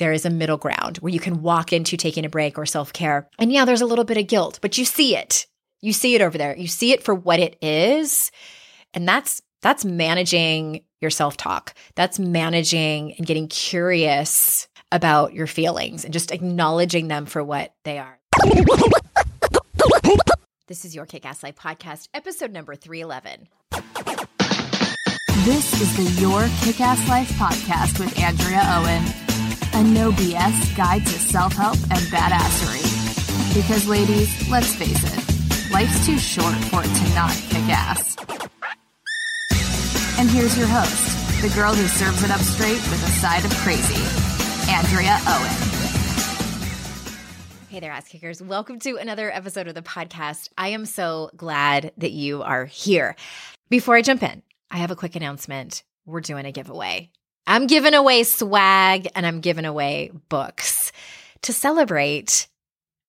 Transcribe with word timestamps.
there 0.00 0.12
is 0.12 0.24
a 0.24 0.30
middle 0.30 0.56
ground 0.56 0.96
where 0.96 1.12
you 1.12 1.20
can 1.20 1.42
walk 1.42 1.72
into 1.72 1.96
taking 1.96 2.24
a 2.24 2.28
break 2.28 2.58
or 2.58 2.66
self 2.66 2.92
care. 2.92 3.28
And 3.38 3.52
yeah, 3.52 3.64
there's 3.64 3.82
a 3.82 3.86
little 3.86 4.04
bit 4.04 4.16
of 4.16 4.26
guilt, 4.26 4.58
but 4.60 4.76
you 4.76 4.84
see 4.84 5.14
it. 5.14 5.46
You 5.80 5.92
see 5.92 6.16
it 6.16 6.22
over 6.22 6.36
there. 6.36 6.56
You 6.56 6.66
see 6.66 6.92
it 6.92 7.04
for 7.04 7.14
what 7.14 7.38
it 7.38 7.56
is. 7.62 8.32
And 8.92 9.06
that's 9.06 9.40
that's 9.62 9.84
managing 9.84 10.82
your 11.00 11.10
self-talk. 11.10 11.74
That's 11.94 12.18
managing 12.18 13.14
and 13.14 13.26
getting 13.26 13.46
curious 13.46 14.68
about 14.90 15.34
your 15.34 15.46
feelings 15.46 16.04
and 16.04 16.12
just 16.12 16.32
acknowledging 16.32 17.08
them 17.08 17.26
for 17.26 17.44
what 17.44 17.74
they 17.84 17.98
are. 17.98 18.18
This 20.66 20.84
is 20.84 20.94
your 20.94 21.04
Kick 21.04 21.26
Ass 21.26 21.42
Life 21.42 21.56
podcast, 21.56 22.08
episode 22.14 22.52
number 22.52 22.74
311. 22.74 23.48
This 25.44 25.80
is 25.80 25.96
the 25.96 26.20
Your 26.20 26.48
Kick 26.62 26.80
Ass 26.80 27.06
Life 27.08 27.30
podcast 27.32 27.98
with 27.98 28.18
Andrea 28.18 28.62
Owen, 28.64 29.04
a 29.80 29.82
no 29.82 30.12
BS 30.12 30.76
guide 30.76 31.06
to 31.06 31.12
self 31.12 31.54
help 31.54 31.76
and 31.90 32.00
badassery. 32.12 32.84
Because, 33.54 33.88
ladies, 33.88 34.28
let's 34.50 34.74
face 34.74 35.02
it, 35.02 35.72
life's 35.72 36.04
too 36.04 36.18
short 36.18 36.54
for 36.66 36.82
it 36.84 36.94
to 36.94 37.14
not 37.14 37.32
kick 37.48 37.64
ass. 37.70 38.14
And 40.18 40.28
here's 40.28 40.58
your 40.58 40.66
host, 40.66 41.40
the 41.40 41.48
girl 41.54 41.72
who 41.72 41.86
serves 41.86 42.22
it 42.22 42.30
up 42.30 42.40
straight 42.40 42.82
with 42.90 43.02
a 43.02 43.10
side 43.20 43.42
of 43.42 43.50
crazy, 43.62 44.02
Andrea 44.70 45.18
Owen. 45.26 45.56
Hey 47.70 47.80
there, 47.80 47.92
ass 47.92 48.06
kickers. 48.06 48.42
Welcome 48.42 48.80
to 48.80 48.98
another 48.98 49.32
episode 49.32 49.66
of 49.66 49.74
the 49.74 49.80
podcast. 49.80 50.50
I 50.58 50.68
am 50.68 50.84
so 50.84 51.30
glad 51.34 51.92
that 51.96 52.12
you 52.12 52.42
are 52.42 52.66
here. 52.66 53.16
Before 53.70 53.96
I 53.96 54.02
jump 54.02 54.22
in, 54.22 54.42
I 54.70 54.76
have 54.76 54.90
a 54.90 54.96
quick 54.96 55.16
announcement. 55.16 55.84
We're 56.04 56.20
doing 56.20 56.44
a 56.44 56.52
giveaway. 56.52 57.12
I'm 57.46 57.66
giving 57.66 57.94
away 57.94 58.22
swag 58.24 59.08
and 59.14 59.26
I'm 59.26 59.40
giving 59.40 59.64
away 59.64 60.10
books 60.28 60.92
to 61.42 61.52
celebrate 61.52 62.46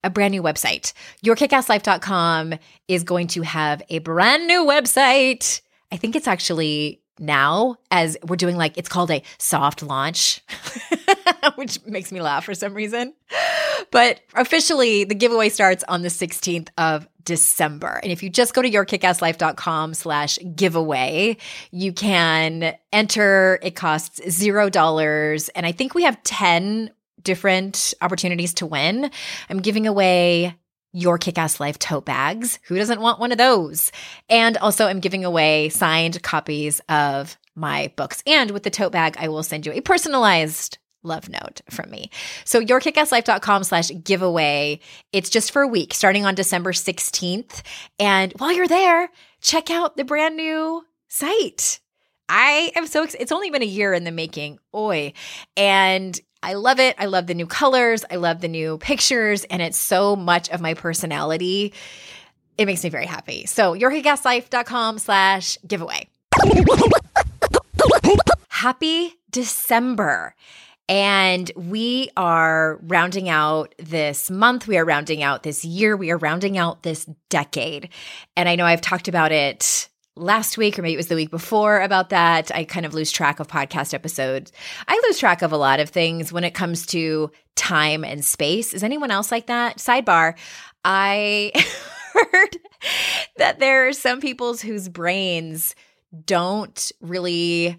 a 0.03 0.09
brand 0.09 0.31
new 0.31 0.41
website. 0.41 0.94
YourKickAssLife.com 1.23 2.55
is 2.88 3.03
going 3.03 3.28
to 3.28 3.42
have 3.44 3.81
a 3.89 4.00
brand 4.00 4.47
new 4.47 4.66
website. 4.66 5.61
I 5.92 5.97
think 5.97 6.16
it's 6.16 6.28
actually 6.28 7.02
now 7.20 7.75
as 7.92 8.17
we're 8.28 8.36
doing 8.36 8.58
like 8.58 8.78
it's 8.78 8.89
called 8.89 9.11
a 9.11 9.22
soft 9.38 9.83
launch 9.83 10.42
which 11.55 11.86
makes 11.86 12.11
me 12.11 12.20
laugh 12.20 12.44
for 12.44 12.55
some 12.55 12.73
reason 12.73 13.14
but 13.89 14.21
officially 14.35 15.03
the 15.03 15.15
giveaway 15.15 15.49
starts 15.49 15.83
on 15.87 16.01
the 16.01 16.09
16th 16.09 16.69
of 16.77 17.07
december 17.23 17.99
and 18.03 18.11
if 18.11 18.23
you 18.23 18.29
just 18.29 18.53
go 18.53 18.61
to 18.61 18.69
yourkickasslife.com 18.69 19.93
slash 19.93 20.39
giveaway 20.55 21.37
you 21.71 21.93
can 21.93 22.75
enter 22.91 23.59
it 23.61 23.75
costs 23.75 24.21
zero 24.29 24.69
dollars 24.69 25.49
and 25.49 25.65
i 25.65 25.71
think 25.71 25.93
we 25.93 26.03
have 26.03 26.21
10 26.23 26.91
different 27.21 27.93
opportunities 28.02 28.53
to 28.55 28.65
win 28.65 29.11
i'm 29.49 29.59
giving 29.59 29.85
away 29.85 30.55
your 30.93 31.17
Kickass 31.17 31.59
life 31.59 31.79
tote 31.79 32.05
bags. 32.05 32.59
Who 32.63 32.75
doesn't 32.75 32.99
want 32.99 33.19
one 33.19 33.31
of 33.31 33.37
those? 33.37 33.91
And 34.29 34.57
also, 34.57 34.87
I'm 34.87 34.99
giving 34.99 35.23
away 35.23 35.69
signed 35.69 36.21
copies 36.21 36.81
of 36.89 37.37
my 37.55 37.91
books. 37.95 38.21
And 38.25 38.52
with 38.52 38.63
the 38.63 38.69
tote 38.69 38.91
bag, 38.91 39.15
I 39.19 39.29
will 39.29 39.43
send 39.43 39.65
you 39.65 39.71
a 39.71 39.81
personalized 39.81 40.77
love 41.03 41.30
note 41.30 41.61
from 41.69 41.89
me. 41.89 42.09
So 42.45 42.61
yourkickasslife.com 42.61 43.63
slash 43.63 43.91
giveaway. 44.03 44.80
It's 45.11 45.30
just 45.30 45.52
for 45.52 45.61
a 45.61 45.67
week 45.67 45.93
starting 45.93 46.25
on 46.25 46.35
December 46.35 46.71
16th. 46.71 47.61
And 47.99 48.33
while 48.38 48.52
you're 48.52 48.67
there, 48.67 49.09
check 49.41 49.69
out 49.69 49.97
the 49.97 50.03
brand 50.03 50.38
new 50.38 50.85
site. 51.08 51.80
I 52.30 52.71
am 52.75 52.88
so 52.88 53.03
excited. 53.03 53.23
It's 53.23 53.31
only 53.31 53.49
been 53.49 53.61
a 53.61 53.66
year 53.66 53.93
in 53.93 54.03
the 54.03 54.11
making. 54.11 54.59
Oi. 54.73 55.13
And 55.58 56.19
I 56.43 56.53
love 56.53 56.80
it. 56.80 56.95
I 56.97 57.05
love 57.05 57.27
the 57.27 57.33
new 57.33 57.45
colors. 57.45 58.03
I 58.09 58.15
love 58.15 58.41
the 58.41 58.47
new 58.47 58.77
pictures, 58.80 59.43
and 59.43 59.61
it's 59.61 59.77
so 59.77 60.15
much 60.15 60.49
of 60.49 60.59
my 60.61 60.73
personality. 60.73 61.73
It 62.58 62.65
makes 62.65 62.83
me 62.83 62.89
very 62.89 63.05
happy. 63.05 63.45
So 63.45 63.75
yourkickasslife.com 63.75 64.97
slash 64.99 65.58
giveaway. 65.67 66.08
Happy 68.49 69.14
December. 69.30 70.36
And 70.89 71.49
we 71.55 72.09
are 72.17 72.80
rounding 72.83 73.30
out 73.30 73.73
this 73.77 74.30
month. 74.30 74.67
We 74.67 74.77
are 74.77 74.86
rounding 74.86 75.23
out 75.23 75.43
this 75.43 75.64
year. 75.64 75.95
We 75.95 76.11
are 76.11 76.17
rounding 76.17 76.58
out 76.58 76.83
this 76.83 77.05
decade. 77.30 77.89
And 78.36 78.49
I 78.49 78.55
know 78.55 78.65
I've 78.65 78.81
talked 78.81 79.08
about 79.08 79.31
it 79.31 79.87
last 80.15 80.58
week 80.58 80.77
or 80.77 80.81
maybe 80.81 80.93
it 80.93 80.97
was 80.97 81.08
the 81.08 81.15
week 81.15 81.31
before 81.31 81.80
about 81.81 82.09
that. 82.09 82.53
I 82.53 82.65
kind 82.65 82.86
of 82.86 82.93
lose 82.93 83.11
track 83.11 83.39
of 83.39 83.47
podcast 83.47 83.93
episodes. 83.93 84.52
I 84.87 85.02
lose 85.08 85.17
track 85.17 85.41
of 85.41 85.52
a 85.52 85.58
lot 85.58 85.80
of 85.80 85.89
things 85.89 86.33
when 86.33 86.43
it 86.43 86.52
comes 86.52 86.86
to 86.87 87.31
time 87.55 88.03
and 88.03 88.23
space. 88.23 88.73
Is 88.73 88.83
anyone 88.83 89.11
else 89.11 89.31
like 89.31 89.47
that? 89.47 89.77
Sidebar, 89.77 90.36
I 90.83 91.52
heard 92.14 92.58
that 93.37 93.59
there 93.59 93.87
are 93.87 93.93
some 93.93 94.20
people's 94.20 94.61
whose 94.61 94.89
brains 94.89 95.75
don't 96.25 96.91
really 96.99 97.77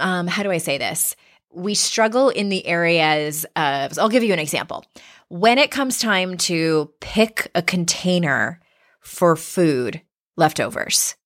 um 0.00 0.26
how 0.26 0.42
do 0.42 0.50
I 0.50 0.58
say 0.58 0.78
this? 0.78 1.14
We 1.52 1.74
struggle 1.74 2.28
in 2.28 2.48
the 2.48 2.66
areas 2.66 3.44
of 3.56 3.98
I'll 3.98 4.08
give 4.08 4.22
you 4.22 4.32
an 4.32 4.38
example. 4.38 4.84
When 5.28 5.58
it 5.58 5.70
comes 5.70 5.98
time 5.98 6.36
to 6.38 6.92
pick 7.00 7.50
a 7.54 7.62
container 7.62 8.60
for 9.00 9.36
food 9.36 10.02
leftovers, 10.36 11.16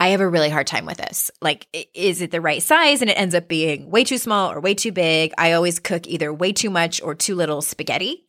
I 0.00 0.08
have 0.08 0.20
a 0.20 0.28
really 0.28 0.48
hard 0.48 0.68
time 0.68 0.86
with 0.86 0.98
this. 0.98 1.30
Like, 1.42 1.66
is 1.92 2.22
it 2.22 2.30
the 2.30 2.40
right 2.40 2.62
size? 2.62 3.00
And 3.00 3.10
it 3.10 3.18
ends 3.18 3.34
up 3.34 3.48
being 3.48 3.90
way 3.90 4.04
too 4.04 4.18
small 4.18 4.52
or 4.52 4.60
way 4.60 4.74
too 4.74 4.92
big. 4.92 5.32
I 5.36 5.52
always 5.52 5.80
cook 5.80 6.06
either 6.06 6.32
way 6.32 6.52
too 6.52 6.70
much 6.70 7.02
or 7.02 7.14
too 7.14 7.34
little 7.34 7.62
spaghetti. 7.62 8.24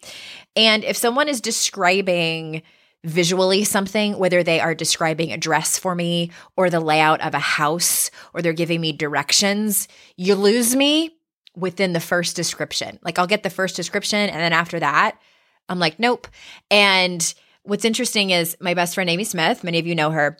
And 0.56 0.84
if 0.84 0.98
someone 0.98 1.30
is 1.30 1.42
describing 1.42 2.64
visually 3.04 3.64
something, 3.64 4.18
whether 4.18 4.42
they 4.44 4.60
are 4.60 4.74
describing 4.74 5.32
a 5.32 5.38
dress 5.38 5.78
for 5.78 5.94
me 5.94 6.32
or 6.58 6.70
the 6.70 6.80
layout 6.80 7.22
of 7.22 7.36
a 7.36 7.40
house 7.40 8.10
or 8.34 8.42
they're 8.42 8.52
giving 8.52 8.82
me 8.82 8.92
directions, 8.92 9.88
you 10.18 10.36
lose 10.36 10.76
me 10.76 11.19
within 11.56 11.94
the 11.94 12.00
first 12.00 12.36
description. 12.36 13.00
Like, 13.02 13.20
I'll 13.20 13.28
get 13.28 13.44
the 13.44 13.50
first 13.50 13.76
description. 13.76 14.30
And 14.30 14.40
then 14.40 14.54
after 14.54 14.80
that, 14.80 15.20
I'm 15.68 15.80
like, 15.80 16.00
nope. 16.00 16.28
And 16.72 17.34
what's 17.64 17.86
interesting 17.86 18.32
is 18.32 18.58
my 18.60 18.74
best 18.74 18.96
friend, 18.96 19.10
Amy 19.10 19.24
Smith, 19.24 19.64
many 19.64 19.80
of 19.80 19.88
you 19.88 19.96
know 19.96 20.12
her 20.12 20.38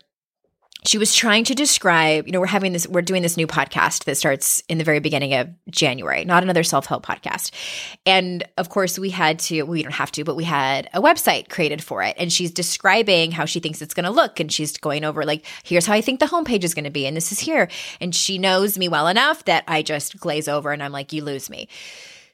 she 0.86 0.98
was 0.98 1.14
trying 1.14 1.44
to 1.44 1.56
describe, 1.56 2.26
you 2.26 2.32
know, 2.32 2.40
we're 2.40 2.46
having 2.46 2.72
this, 2.72 2.88
we're 2.88 3.02
doing 3.02 3.22
this 3.22 3.36
new 3.36 3.48
podcast 3.48 4.06
that 4.06 4.16
starts 4.16 4.64
in 4.70 4.78
the 4.78 4.84
very 4.84 5.00
beginning 5.00 5.34
of 5.34 5.50
January, 5.70 6.24
not 6.24 6.42
another 6.42 6.64
self 6.64 6.86
help 6.86 7.06
podcast. 7.06 7.52
And 8.06 8.44
of 8.58 8.70
course, 8.70 8.98
we 8.98 9.10
had 9.10 9.40
to, 9.40 9.64
we 9.64 9.84
don't 9.84 9.92
have 9.92 10.12
to, 10.14 10.24
but 10.24 10.36
we 10.36 10.46
had 10.46 10.90
a 10.94 11.02
website 11.02 11.50
created 11.50 11.84
for 11.84 12.02
it. 12.02 12.16
And 12.18 12.32
she's 12.32 12.52
describing 12.52 13.32
how 13.32 13.46
she 13.46 13.60
thinks 13.60 13.82
it's 13.82 13.94
going 13.94 14.06
to 14.06 14.12
look. 14.12 14.40
And 14.40 14.52
she's 14.52 14.78
going 14.78 15.04
over, 15.04 15.26
like, 15.26 15.46
here's 15.64 15.86
how 15.86 15.94
I 15.94 16.02
think 16.02 16.22
the 16.22 16.28
homepage 16.28 16.64
is 16.64 16.74
going 16.74 16.86
to 16.86 16.90
be. 16.90 17.06
And 17.06 17.18
this 17.18 17.32
is 17.32 17.40
here. 17.40 17.68
And 18.00 18.16
she 18.16 18.38
knows 18.38 18.78
me 18.78 18.88
well 18.88 19.08
enough 19.08 19.46
that 19.46 19.66
I 19.68 19.82
just 19.82 20.18
glaze 20.20 20.48
over 20.48 20.72
and 20.72 20.82
I'm 20.82 20.94
like, 20.94 21.12
you 21.12 21.24
lose 21.24 21.50
me. 21.50 21.68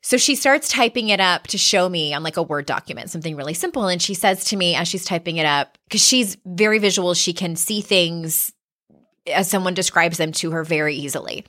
So 0.05 0.17
she 0.17 0.35
starts 0.35 0.69
typing 0.69 1.09
it 1.09 1.19
up 1.19 1.47
to 1.47 1.57
show 1.57 1.89
me 1.89 2.13
on 2.13 2.21
like 2.21 2.37
a 2.37 2.43
Word 2.43 2.67
document, 2.67 3.09
something 3.09 3.35
really 3.35 3.55
simple. 3.55 3.87
And 3.87 3.99
she 3.99 4.13
says 4.13 4.45
to 4.45 4.55
me 4.55 4.75
as 4.75 4.87
she's 4.87 5.03
typing 5.03 5.37
it 5.37 5.47
up, 5.47 5.79
because 5.85 6.05
she's 6.05 6.37
very 6.45 6.77
visual, 6.77 7.15
she 7.15 7.33
can 7.33 7.55
see 7.55 7.81
things 7.81 8.53
as 9.25 9.49
someone 9.49 9.73
describes 9.73 10.19
them 10.19 10.31
to 10.33 10.51
her 10.51 10.63
very 10.63 10.93
easily. 10.93 11.43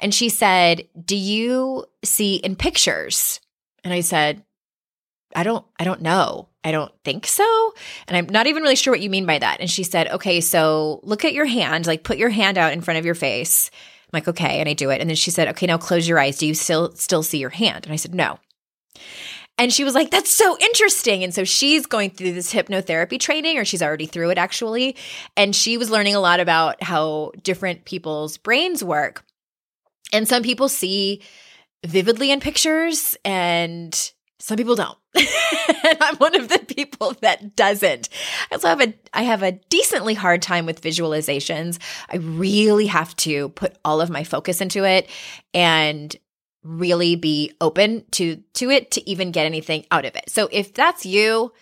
And 0.00 0.14
she 0.14 0.30
said, 0.30 0.88
Do 1.04 1.16
you 1.16 1.84
see 2.02 2.36
in 2.36 2.56
pictures? 2.56 3.40
And 3.84 3.92
I 3.92 4.00
said, 4.00 4.42
I 5.36 5.42
don't 5.42 5.66
I 5.78 5.84
don't 5.84 6.00
know. 6.00 6.48
I 6.64 6.72
don't 6.72 6.92
think 7.04 7.26
so. 7.26 7.74
And 8.06 8.16
I'm 8.16 8.32
not 8.32 8.46
even 8.46 8.62
really 8.62 8.74
sure 8.74 8.90
what 8.94 9.02
you 9.02 9.10
mean 9.10 9.26
by 9.26 9.38
that. 9.38 9.60
And 9.60 9.70
she 9.70 9.82
said, 9.82 10.08
"Okay, 10.08 10.40
so 10.40 11.00
look 11.02 11.26
at 11.26 11.34
your 11.34 11.44
hand, 11.44 11.86
like 11.86 12.04
put 12.04 12.16
your 12.16 12.30
hand 12.30 12.56
out 12.56 12.72
in 12.72 12.80
front 12.80 12.98
of 12.98 13.04
your 13.04 13.14
face 13.14 13.70
I'm 14.08 14.16
like, 14.16 14.28
okay. 14.28 14.60
And 14.60 14.68
I 14.68 14.72
do 14.72 14.90
it. 14.90 15.00
And 15.00 15.10
then 15.10 15.16
she 15.16 15.30
said, 15.30 15.48
okay, 15.48 15.66
now 15.66 15.78
close 15.78 16.08
your 16.08 16.18
eyes. 16.18 16.38
Do 16.38 16.46
you 16.46 16.54
still 16.54 16.92
still 16.94 17.22
see 17.22 17.38
your 17.38 17.50
hand? 17.50 17.84
And 17.84 17.92
I 17.92 17.96
said, 17.96 18.14
no. 18.14 18.38
And 19.58 19.72
she 19.72 19.82
was 19.84 19.94
like, 19.94 20.10
that's 20.10 20.32
so 20.32 20.56
interesting. 20.58 21.24
And 21.24 21.34
so 21.34 21.42
she's 21.42 21.84
going 21.84 22.10
through 22.10 22.32
this 22.32 22.54
hypnotherapy 22.54 23.18
training, 23.18 23.58
or 23.58 23.64
she's 23.64 23.82
already 23.82 24.06
through 24.06 24.30
it 24.30 24.38
actually. 24.38 24.96
And 25.36 25.54
she 25.54 25.76
was 25.76 25.90
learning 25.90 26.14
a 26.14 26.20
lot 26.20 26.40
about 26.40 26.82
how 26.82 27.32
different 27.42 27.84
people's 27.84 28.36
brains 28.36 28.84
work. 28.84 29.24
And 30.12 30.26
some 30.26 30.42
people 30.42 30.68
see 30.68 31.22
vividly 31.84 32.30
in 32.30 32.40
pictures, 32.40 33.16
and 33.24 33.94
some 34.38 34.56
people 34.56 34.74
don't. 34.74 34.96
and 35.14 35.98
I'm 36.00 36.16
one 36.16 36.34
of 36.34 36.48
the 36.48 36.58
people 36.58 37.14
that 37.22 37.56
doesn't. 37.56 38.08
I 38.50 38.54
also 38.54 38.68
have 38.68 38.80
a 38.80 38.94
I 39.12 39.22
have 39.22 39.42
a 39.42 39.52
decently 39.52 40.14
hard 40.14 40.42
time 40.42 40.66
with 40.66 40.82
visualizations. 40.82 41.78
I 42.10 42.16
really 42.16 42.86
have 42.86 43.16
to 43.16 43.48
put 43.50 43.76
all 43.84 44.00
of 44.00 44.10
my 44.10 44.24
focus 44.24 44.60
into 44.60 44.84
it 44.84 45.08
and 45.54 46.14
really 46.62 47.16
be 47.16 47.52
open 47.60 48.04
to 48.12 48.42
to 48.54 48.70
it 48.70 48.90
to 48.92 49.08
even 49.08 49.32
get 49.32 49.46
anything 49.46 49.86
out 49.90 50.04
of 50.04 50.14
it. 50.14 50.28
So 50.28 50.48
if 50.52 50.74
that's 50.74 51.06
you, 51.06 51.52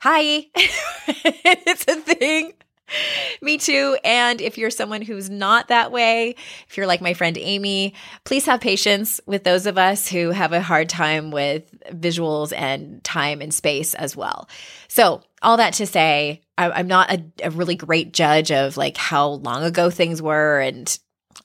hi. 0.00 0.46
it's 0.54 1.86
a 1.88 1.96
thing. 1.96 2.52
Me 3.42 3.58
too. 3.58 3.96
And 4.04 4.40
if 4.40 4.58
you're 4.58 4.70
someone 4.70 5.02
who's 5.02 5.30
not 5.30 5.68
that 5.68 5.92
way, 5.92 6.34
if 6.68 6.76
you're 6.76 6.86
like 6.86 7.00
my 7.00 7.14
friend 7.14 7.36
Amy, 7.38 7.94
please 8.24 8.46
have 8.46 8.60
patience 8.60 9.20
with 9.26 9.44
those 9.44 9.66
of 9.66 9.78
us 9.78 10.08
who 10.08 10.30
have 10.30 10.52
a 10.52 10.60
hard 10.60 10.88
time 10.88 11.30
with 11.30 11.70
visuals 11.90 12.52
and 12.56 13.02
time 13.04 13.40
and 13.40 13.52
space 13.52 13.94
as 13.94 14.16
well. 14.16 14.48
So, 14.88 15.22
all 15.42 15.56
that 15.56 15.72
to 15.74 15.86
say, 15.86 16.42
I, 16.58 16.80
am 16.80 16.86
not 16.86 17.10
a, 17.10 17.24
a 17.44 17.50
really 17.50 17.74
great 17.74 18.12
judge 18.12 18.52
of 18.52 18.76
like 18.76 18.98
how 18.98 19.26
long 19.26 19.64
ago 19.64 19.88
things 19.88 20.20
were 20.20 20.60
and 20.60 20.98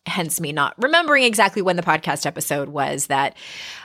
hence 0.05 0.41
me 0.41 0.51
not 0.51 0.73
remembering 0.77 1.23
exactly 1.23 1.61
when 1.61 1.77
the 1.77 1.81
podcast 1.81 2.25
episode 2.25 2.69
was 2.69 3.07
that 3.07 3.35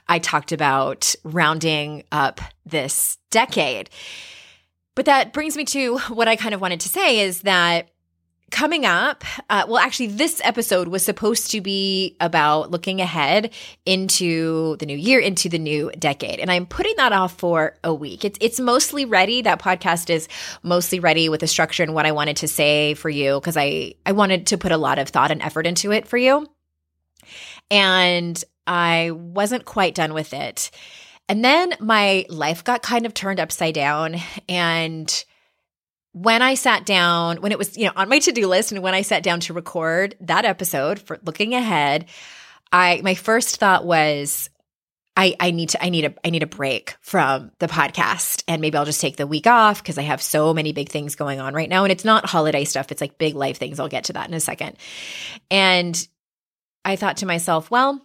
I 0.09 0.19
talked 0.19 0.53
about 0.53 1.15
rounding 1.23 2.03
up 2.11 2.41
this 2.67 3.19
decade. 3.31 3.91
But 4.95 5.07
that 5.07 5.33
brings 5.33 5.57
me 5.57 5.65
to 5.67 5.99
what 6.09 6.29
I 6.29 6.37
kind 6.37 6.55
of 6.55 6.61
wanted 6.61 6.81
to 6.81 6.89
say 6.89 7.21
is 7.21 7.43
that 7.43 7.91
coming 8.51 8.85
up, 8.85 9.25
uh, 9.49 9.65
well, 9.69 9.79
actually, 9.79 10.09
this 10.09 10.41
episode 10.45 10.89
was 10.89 11.05
supposed 11.05 11.51
to 11.53 11.61
be 11.61 12.17
about 12.21 12.71
looking 12.71 13.01
ahead 13.01 13.53
into 13.87 14.77
the 14.77 14.87
new 14.87 14.97
year, 14.97 15.21
into 15.21 15.49
the 15.49 15.59
new 15.59 15.91
decade, 15.99 16.41
and 16.41 16.51
I'm 16.51 16.67
putting 16.67 16.95
that 16.97 17.13
off 17.13 17.33
for 17.39 17.77
a 17.85 17.95
week. 17.95 18.25
It's 18.25 18.39
it's 18.41 18.61
mostly 18.61 19.05
ready. 19.05 19.43
That 19.43 19.61
podcast 19.61 20.11
is 20.11 20.29
mostly 20.63 21.01
ready 21.01 21.29
with 21.29 21.41
the 21.41 21.47
structure 21.47 21.83
and 21.83 21.95
what 21.95 22.07
I 22.07 22.13
wanted 22.13 22.37
to 22.39 22.49
say 22.49 22.95
for 22.95 23.09
you 23.09 23.41
because 23.41 23.57
I 23.57 23.95
I 24.05 24.13
wanted 24.13 24.49
to 24.49 24.59
put 24.59 24.73
a 24.73 24.77
lot 24.77 24.99
of 24.99 25.09
thought 25.09 25.31
and 25.31 25.43
effort 25.43 25.67
into 25.67 25.93
it 25.93 26.07
for 26.07 26.19
you, 26.19 26.47
and 27.71 28.43
I 28.67 29.13
wasn't 29.13 29.65
quite 29.65 29.95
done 29.95 30.15
with 30.15 30.35
it. 30.35 30.71
And 31.31 31.45
then 31.45 31.75
my 31.79 32.27
life 32.29 32.65
got 32.65 32.83
kind 32.83 33.07
of 33.07 33.15
turned 33.15 33.39
upside 33.39 33.73
down. 33.73 34.17
And 34.49 35.25
when 36.11 36.43
I 36.43 36.55
sat 36.55 36.85
down, 36.85 37.41
when 37.41 37.53
it 37.53 37.59
was, 37.59 37.79
you 37.79 37.85
know, 37.85 37.93
on 37.95 38.09
my 38.09 38.19
to-do 38.19 38.49
list 38.49 38.73
and 38.73 38.83
when 38.83 38.95
I 38.95 39.03
sat 39.03 39.23
down 39.23 39.39
to 39.41 39.53
record 39.53 40.17
that 40.23 40.45
episode 40.45 40.99
for 40.99 41.21
looking 41.25 41.55
ahead, 41.55 42.07
I 42.73 43.01
my 43.05 43.15
first 43.15 43.59
thought 43.59 43.85
was 43.87 44.51
I, 45.17 45.37
I 45.39 45.53
need 45.53 45.69
to 45.69 45.85
I 45.85 45.91
need 45.91 46.05
a 46.07 46.15
I 46.25 46.31
need 46.31 46.43
a 46.43 46.49
break 46.49 46.97
from 47.01 47.53
the 47.61 47.69
podcast. 47.69 48.43
And 48.49 48.61
maybe 48.61 48.77
I'll 48.77 48.85
just 48.85 49.01
take 49.01 49.17
the 49.17 49.29
week 49.29 49.47
off 49.47 49.81
because 49.81 49.99
I 49.99 50.03
have 50.03 50.21
so 50.21 50.53
many 50.53 50.73
big 50.73 50.89
things 50.89 51.15
going 51.15 51.39
on 51.41 51.55
right 51.55 51.69
now. 51.69 51.85
And 51.85 51.93
it's 51.93 52.05
not 52.05 52.27
holiday 52.27 52.65
stuff. 52.65 52.91
It's 52.91 53.01
like 53.01 53.19
big 53.19 53.37
life 53.37 53.57
things. 53.57 53.79
I'll 53.79 53.87
get 53.87 54.03
to 54.05 54.15
that 54.15 54.27
in 54.27 54.35
a 54.35 54.41
second. 54.41 54.79
And 55.49 56.09
I 56.85 56.97
thought 56.97 57.19
to 57.19 57.27
myself, 57.27 57.71
well, 57.71 58.05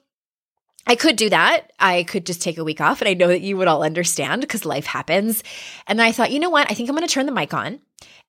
I 0.87 0.95
could 0.95 1.15
do 1.15 1.29
that. 1.29 1.71
I 1.79 2.03
could 2.03 2.25
just 2.25 2.41
take 2.41 2.57
a 2.57 2.63
week 2.63 2.81
off. 2.81 3.01
And 3.01 3.09
I 3.09 3.13
know 3.13 3.27
that 3.27 3.41
you 3.41 3.57
would 3.57 3.67
all 3.67 3.83
understand 3.83 4.41
because 4.41 4.65
life 4.65 4.85
happens. 4.85 5.43
And 5.87 6.01
I 6.01 6.11
thought, 6.11 6.31
you 6.31 6.39
know 6.39 6.49
what? 6.49 6.69
I 6.69 6.75
think 6.75 6.89
I'm 6.89 6.95
going 6.95 7.07
to 7.07 7.13
turn 7.13 7.25
the 7.25 7.31
mic 7.31 7.53
on 7.53 7.79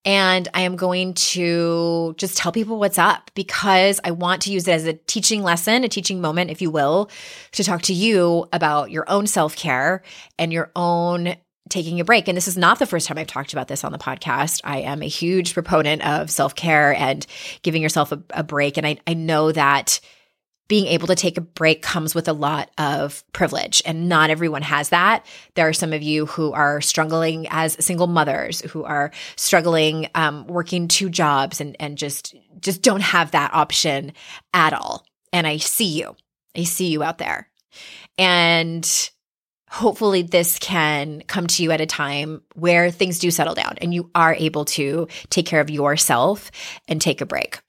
and 0.06 0.46
I 0.54 0.60
am 0.60 0.76
going 0.76 1.14
to 1.14 2.14
just 2.16 2.36
tell 2.36 2.52
people 2.52 2.78
what's 2.78 2.96
up 2.96 3.30
because 3.34 4.00
I 4.04 4.12
want 4.12 4.42
to 4.42 4.52
use 4.52 4.68
it 4.68 4.72
as 4.72 4.84
a 4.86 4.92
teaching 4.92 5.42
lesson, 5.42 5.82
a 5.82 5.88
teaching 5.88 6.20
moment, 6.20 6.50
if 6.50 6.62
you 6.62 6.70
will, 6.70 7.10
to 7.52 7.64
talk 7.64 7.82
to 7.82 7.92
you 7.92 8.46
about 8.52 8.92
your 8.92 9.04
own 9.10 9.26
self 9.26 9.56
care 9.56 10.02
and 10.38 10.52
your 10.52 10.70
own 10.76 11.36
taking 11.68 11.98
a 11.98 12.04
break. 12.04 12.28
And 12.28 12.36
this 12.36 12.46
is 12.46 12.56
not 12.56 12.78
the 12.78 12.86
first 12.86 13.08
time 13.08 13.18
I've 13.18 13.26
talked 13.26 13.52
about 13.52 13.66
this 13.66 13.82
on 13.82 13.90
the 13.90 13.98
podcast. 13.98 14.60
I 14.62 14.78
am 14.82 15.02
a 15.02 15.08
huge 15.08 15.52
proponent 15.52 16.06
of 16.06 16.30
self 16.30 16.54
care 16.54 16.94
and 16.94 17.26
giving 17.62 17.82
yourself 17.82 18.12
a, 18.12 18.22
a 18.30 18.44
break. 18.44 18.76
And 18.76 18.86
I, 18.86 18.98
I 19.08 19.14
know 19.14 19.50
that 19.50 19.98
being 20.68 20.86
able 20.86 21.06
to 21.06 21.14
take 21.14 21.38
a 21.38 21.40
break 21.40 21.82
comes 21.82 22.14
with 22.14 22.28
a 22.28 22.32
lot 22.32 22.70
of 22.78 23.24
privilege 23.32 23.82
and 23.84 24.08
not 24.08 24.30
everyone 24.30 24.62
has 24.62 24.88
that. 24.88 25.24
There 25.54 25.68
are 25.68 25.72
some 25.72 25.92
of 25.92 26.02
you 26.02 26.26
who 26.26 26.52
are 26.52 26.80
struggling 26.80 27.46
as 27.50 27.84
single 27.84 28.06
mothers 28.06 28.60
who 28.62 28.84
are 28.84 29.12
struggling 29.36 30.08
um, 30.14 30.46
working 30.46 30.88
two 30.88 31.08
jobs 31.08 31.60
and 31.60 31.76
and 31.78 31.96
just 31.96 32.34
just 32.60 32.82
don't 32.82 33.02
have 33.02 33.32
that 33.32 33.54
option 33.54 34.12
at 34.52 34.72
all. 34.72 35.04
And 35.32 35.46
I 35.46 35.58
see 35.58 35.98
you. 35.98 36.16
I 36.56 36.64
see 36.64 36.88
you 36.88 37.02
out 37.02 37.18
there. 37.18 37.48
And 38.18 39.10
hopefully 39.68 40.22
this 40.22 40.58
can 40.58 41.22
come 41.26 41.46
to 41.46 41.62
you 41.62 41.70
at 41.72 41.80
a 41.80 41.86
time 41.86 42.42
where 42.54 42.90
things 42.90 43.18
do 43.18 43.30
settle 43.30 43.54
down 43.54 43.76
and 43.78 43.92
you 43.92 44.10
are 44.14 44.34
able 44.34 44.64
to 44.64 45.08
take 45.28 45.46
care 45.46 45.60
of 45.60 45.70
yourself 45.70 46.50
and 46.88 47.00
take 47.00 47.20
a 47.20 47.26
break 47.26 47.60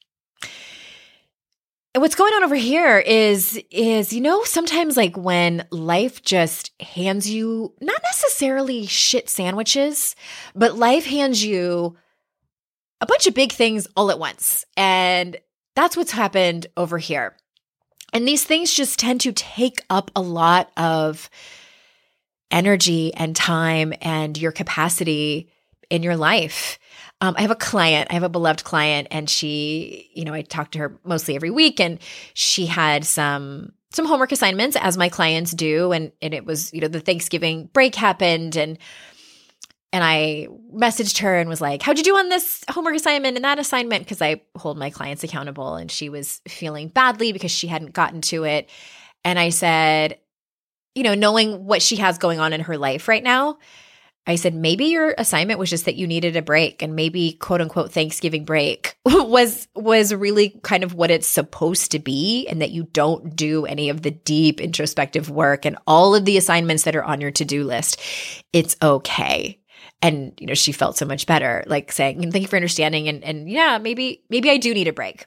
what's 1.96 2.16
going 2.16 2.34
on 2.34 2.44
over 2.44 2.56
here 2.56 3.00
is 3.00 3.60
is 3.72 4.14
you 4.14 4.22
know 4.22 4.44
sometimes 4.44 4.96
like 4.96 5.18
when 5.18 5.66
life 5.72 6.22
just 6.22 6.72
hands 6.80 7.30
you 7.30 7.74
not 7.82 8.00
necessarily 8.04 8.86
shit 8.86 9.30
sandwiches 9.30 10.16
but 10.54 10.78
life 10.78 11.06
hands 11.06 11.44
you 11.44 11.98
a 13.02 13.06
bunch 13.06 13.28
of 13.28 13.34
big 13.34 13.52
things 13.52 13.88
all 13.96 14.12
at 14.12 14.20
once. 14.20 14.66
And 14.76 15.38
that's 15.76 15.96
what's 15.96 16.12
happened 16.12 16.68
over 16.76 16.98
here. 16.98 17.36
And 18.14 18.28
these 18.28 18.44
things 18.44 18.74
just 18.74 19.00
tend 19.00 19.22
to 19.22 19.32
take 19.32 19.82
up 19.90 20.12
a 20.16 20.22
lot 20.22 20.72
of 20.78 21.30
energy 22.50 23.14
and 23.14 23.36
time 23.36 23.94
and 24.02 24.38
your 24.38 24.52
capacity 24.52 25.52
in 25.90 26.04
your 26.04 26.16
life 26.16 26.80
um, 27.22 27.36
I 27.38 27.42
have 27.42 27.52
a 27.52 27.56
client, 27.56 28.08
I 28.12 28.14
have 28.14 28.24
a 28.24 28.30
beloved 28.30 28.64
client, 28.64 29.08
and 29.10 29.30
she, 29.30 30.12
you 30.14 30.24
know, 30.24 30.34
I 30.34 30.44
talk 30.44 30.72
to 30.72 30.80
her 30.80 31.00
mostly 31.04 31.36
every 31.36 31.50
week, 31.50 31.80
and 31.80 32.00
she 32.34 32.66
had 32.68 33.06
some 33.06 33.74
some 33.92 34.06
homework 34.06 34.32
assignments 34.32 34.76
as 34.80 34.98
my 34.98 35.10
clients 35.10 35.52
do, 35.52 35.92
and 35.92 36.12
and 36.22 36.34
it 36.34 36.46
was, 36.46 36.72
you 36.74 36.82
know, 36.82 36.88
the 36.88 37.00
Thanksgiving 37.00 37.70
break 37.74 37.96
happened, 37.96 38.56
and 38.56 38.78
and 39.92 40.04
I 40.04 40.48
messaged 40.72 41.20
her 41.20 41.38
and 41.38 41.50
was 41.50 41.62
like, 41.62 41.82
"How'd 41.82 41.98
you 41.98 42.04
do 42.04 42.18
on 42.18 42.30
this 42.30 42.64
homework 42.70 42.96
assignment 42.96 43.36
and 43.36 43.44
that 43.44 43.58
assignment?" 43.58 44.04
Because 44.04 44.22
I 44.22 44.42
hold 44.56 44.78
my 44.78 44.92
clients 44.92 45.24
accountable, 45.24 45.76
and 45.76 45.90
she 45.90 46.10
was 46.10 46.42
feeling 46.48 46.90
badly 46.90 47.32
because 47.32 47.52
she 47.52 47.66
hadn't 47.66 47.94
gotten 47.94 48.22
to 48.22 48.44
it, 48.44 48.70
and 49.24 49.40
I 49.40 49.50
said, 49.50 50.20
you 50.94 51.02
know, 51.02 51.16
knowing 51.16 51.66
what 51.66 51.82
she 51.82 51.96
has 51.96 52.20
going 52.20 52.40
on 52.40 52.54
in 52.54 52.62
her 52.62 52.78
life 52.78 53.08
right 53.08 53.24
now 53.24 53.58
I 54.28 54.36
said, 54.36 54.54
maybe 54.54 54.86
your 54.86 55.16
assignment 55.18 55.58
was 55.58 55.70
just 55.70 55.86
that 55.86 55.96
you 55.96 56.06
needed 56.06 56.36
a 56.36 56.42
break 56.42 56.84
and 56.84 56.96
maybe 56.96 57.32
quote 57.32 57.62
unquote 57.62 57.94
Thanksgiving 57.94 58.44
break 58.44 58.98
was 59.06 59.70
was 59.74 60.14
really 60.14 60.60
kind 60.64 60.84
of 60.84 60.94
what 60.94 61.10
it's 61.10 61.28
supposed 61.28 61.92
to 61.92 62.00
be 62.00 62.46
and 62.48 62.62
that 62.62 62.72
you 62.72 62.84
don't 62.92 63.38
do 63.38 63.66
any 63.66 63.90
of 63.90 64.02
the 64.02 64.12
deep 64.12 64.60
introspective 64.60 65.30
work 65.30 65.66
and 65.66 65.78
all 65.88 66.14
of 66.14 66.26
the 66.26 66.38
assignments 66.38 66.84
that 66.84 66.96
are 66.96 67.04
on 67.04 67.22
your 67.22 67.32
to-do 67.32 67.64
list. 67.64 68.02
It's 68.52 68.76
okay. 68.84 69.62
And 70.02 70.34
you 70.40 70.46
know, 70.46 70.54
she 70.54 70.74
felt 70.74 70.98
so 70.98 71.06
much 71.06 71.26
better, 71.26 71.64
like 71.66 71.94
saying, 71.94 72.30
thank 72.32 72.42
you 72.42 72.48
for 72.50 72.58
understanding 72.58 73.08
and 73.08 73.24
and 73.24 73.50
yeah, 73.50 73.78
maybe 73.78 74.24
maybe 74.30 74.50
I 74.50 74.58
do 74.58 74.74
need 74.74 74.90
a 74.90 74.94
break. 74.94 75.26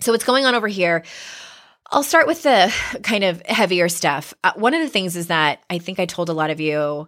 So 0.00 0.12
what's 0.12 0.24
going 0.24 0.46
on 0.46 0.54
over 0.54 0.66
here? 0.66 1.04
I'll 1.90 2.02
start 2.02 2.26
with 2.26 2.42
the 2.42 2.74
kind 3.02 3.22
of 3.22 3.44
heavier 3.44 3.90
stuff. 3.90 4.32
Uh, 4.42 4.52
one 4.56 4.72
of 4.72 4.80
the 4.80 4.88
things 4.88 5.14
is 5.14 5.26
that 5.26 5.62
I 5.68 5.76
think 5.76 6.00
I 6.00 6.06
told 6.06 6.30
a 6.30 6.32
lot 6.32 6.48
of 6.48 6.58
you 6.58 7.06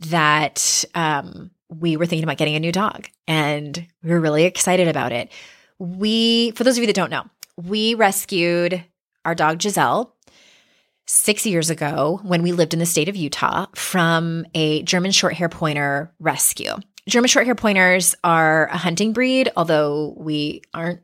that 0.00 0.84
um, 0.94 1.50
we 1.68 1.96
were 1.96 2.06
thinking 2.06 2.24
about 2.24 2.38
getting 2.38 2.56
a 2.56 2.60
new 2.60 2.72
dog 2.72 3.08
and 3.28 3.86
we 4.02 4.10
were 4.10 4.20
really 4.20 4.44
excited 4.44 4.88
about 4.88 5.12
it. 5.12 5.30
We, 5.78 6.52
for 6.52 6.64
those 6.64 6.76
of 6.76 6.82
you 6.82 6.86
that 6.86 6.96
don't 6.96 7.10
know, 7.10 7.24
we 7.56 7.94
rescued 7.94 8.84
our 9.24 9.34
dog 9.34 9.60
Giselle 9.62 10.14
six 11.06 11.44
years 11.44 11.70
ago 11.70 12.20
when 12.22 12.42
we 12.42 12.52
lived 12.52 12.72
in 12.72 12.78
the 12.78 12.86
state 12.86 13.08
of 13.08 13.16
Utah 13.16 13.66
from 13.74 14.46
a 14.54 14.82
German 14.82 15.10
short 15.10 15.34
hair 15.34 15.48
pointer 15.48 16.12
rescue. 16.18 16.72
German 17.08 17.28
short 17.28 17.46
hair 17.46 17.54
pointers 17.54 18.14
are 18.22 18.66
a 18.68 18.76
hunting 18.76 19.12
breed, 19.12 19.50
although 19.56 20.14
we 20.16 20.62
aren't 20.72 21.00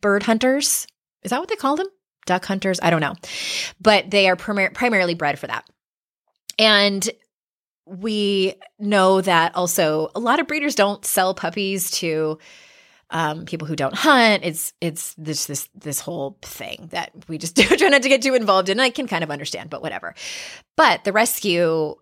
bird 0.00 0.22
hunters. 0.22 0.86
Is 1.22 1.30
that 1.30 1.40
what 1.40 1.48
they 1.48 1.56
call 1.56 1.76
them? 1.76 1.88
Duck 2.26 2.44
hunters? 2.44 2.80
I 2.82 2.90
don't 2.90 3.00
know. 3.00 3.14
But 3.80 4.10
they 4.10 4.28
are 4.28 4.36
primar- 4.36 4.72
primarily 4.72 5.14
bred 5.14 5.38
for 5.38 5.46
that. 5.46 5.68
And 6.58 7.08
we 7.90 8.54
know 8.78 9.20
that 9.20 9.56
also 9.56 10.10
a 10.14 10.20
lot 10.20 10.38
of 10.38 10.46
breeders 10.46 10.74
don't 10.74 11.04
sell 11.04 11.34
puppies 11.34 11.90
to 11.90 12.38
um, 13.10 13.44
people 13.44 13.66
who 13.66 13.74
don't 13.74 13.94
hunt. 13.94 14.44
It's 14.44 14.72
it's 14.80 15.14
this 15.14 15.46
this 15.46 15.68
this 15.74 16.00
whole 16.00 16.38
thing 16.42 16.88
that 16.92 17.10
we 17.26 17.38
just 17.38 17.56
try 17.78 17.88
not 17.88 18.02
to 18.02 18.08
get 18.08 18.22
too 18.22 18.34
involved 18.34 18.68
in. 18.68 18.78
I 18.78 18.90
can 18.90 19.08
kind 19.08 19.24
of 19.24 19.30
understand, 19.30 19.70
but 19.70 19.82
whatever. 19.82 20.14
But 20.76 21.02
the 21.02 21.12
rescue 21.12 21.96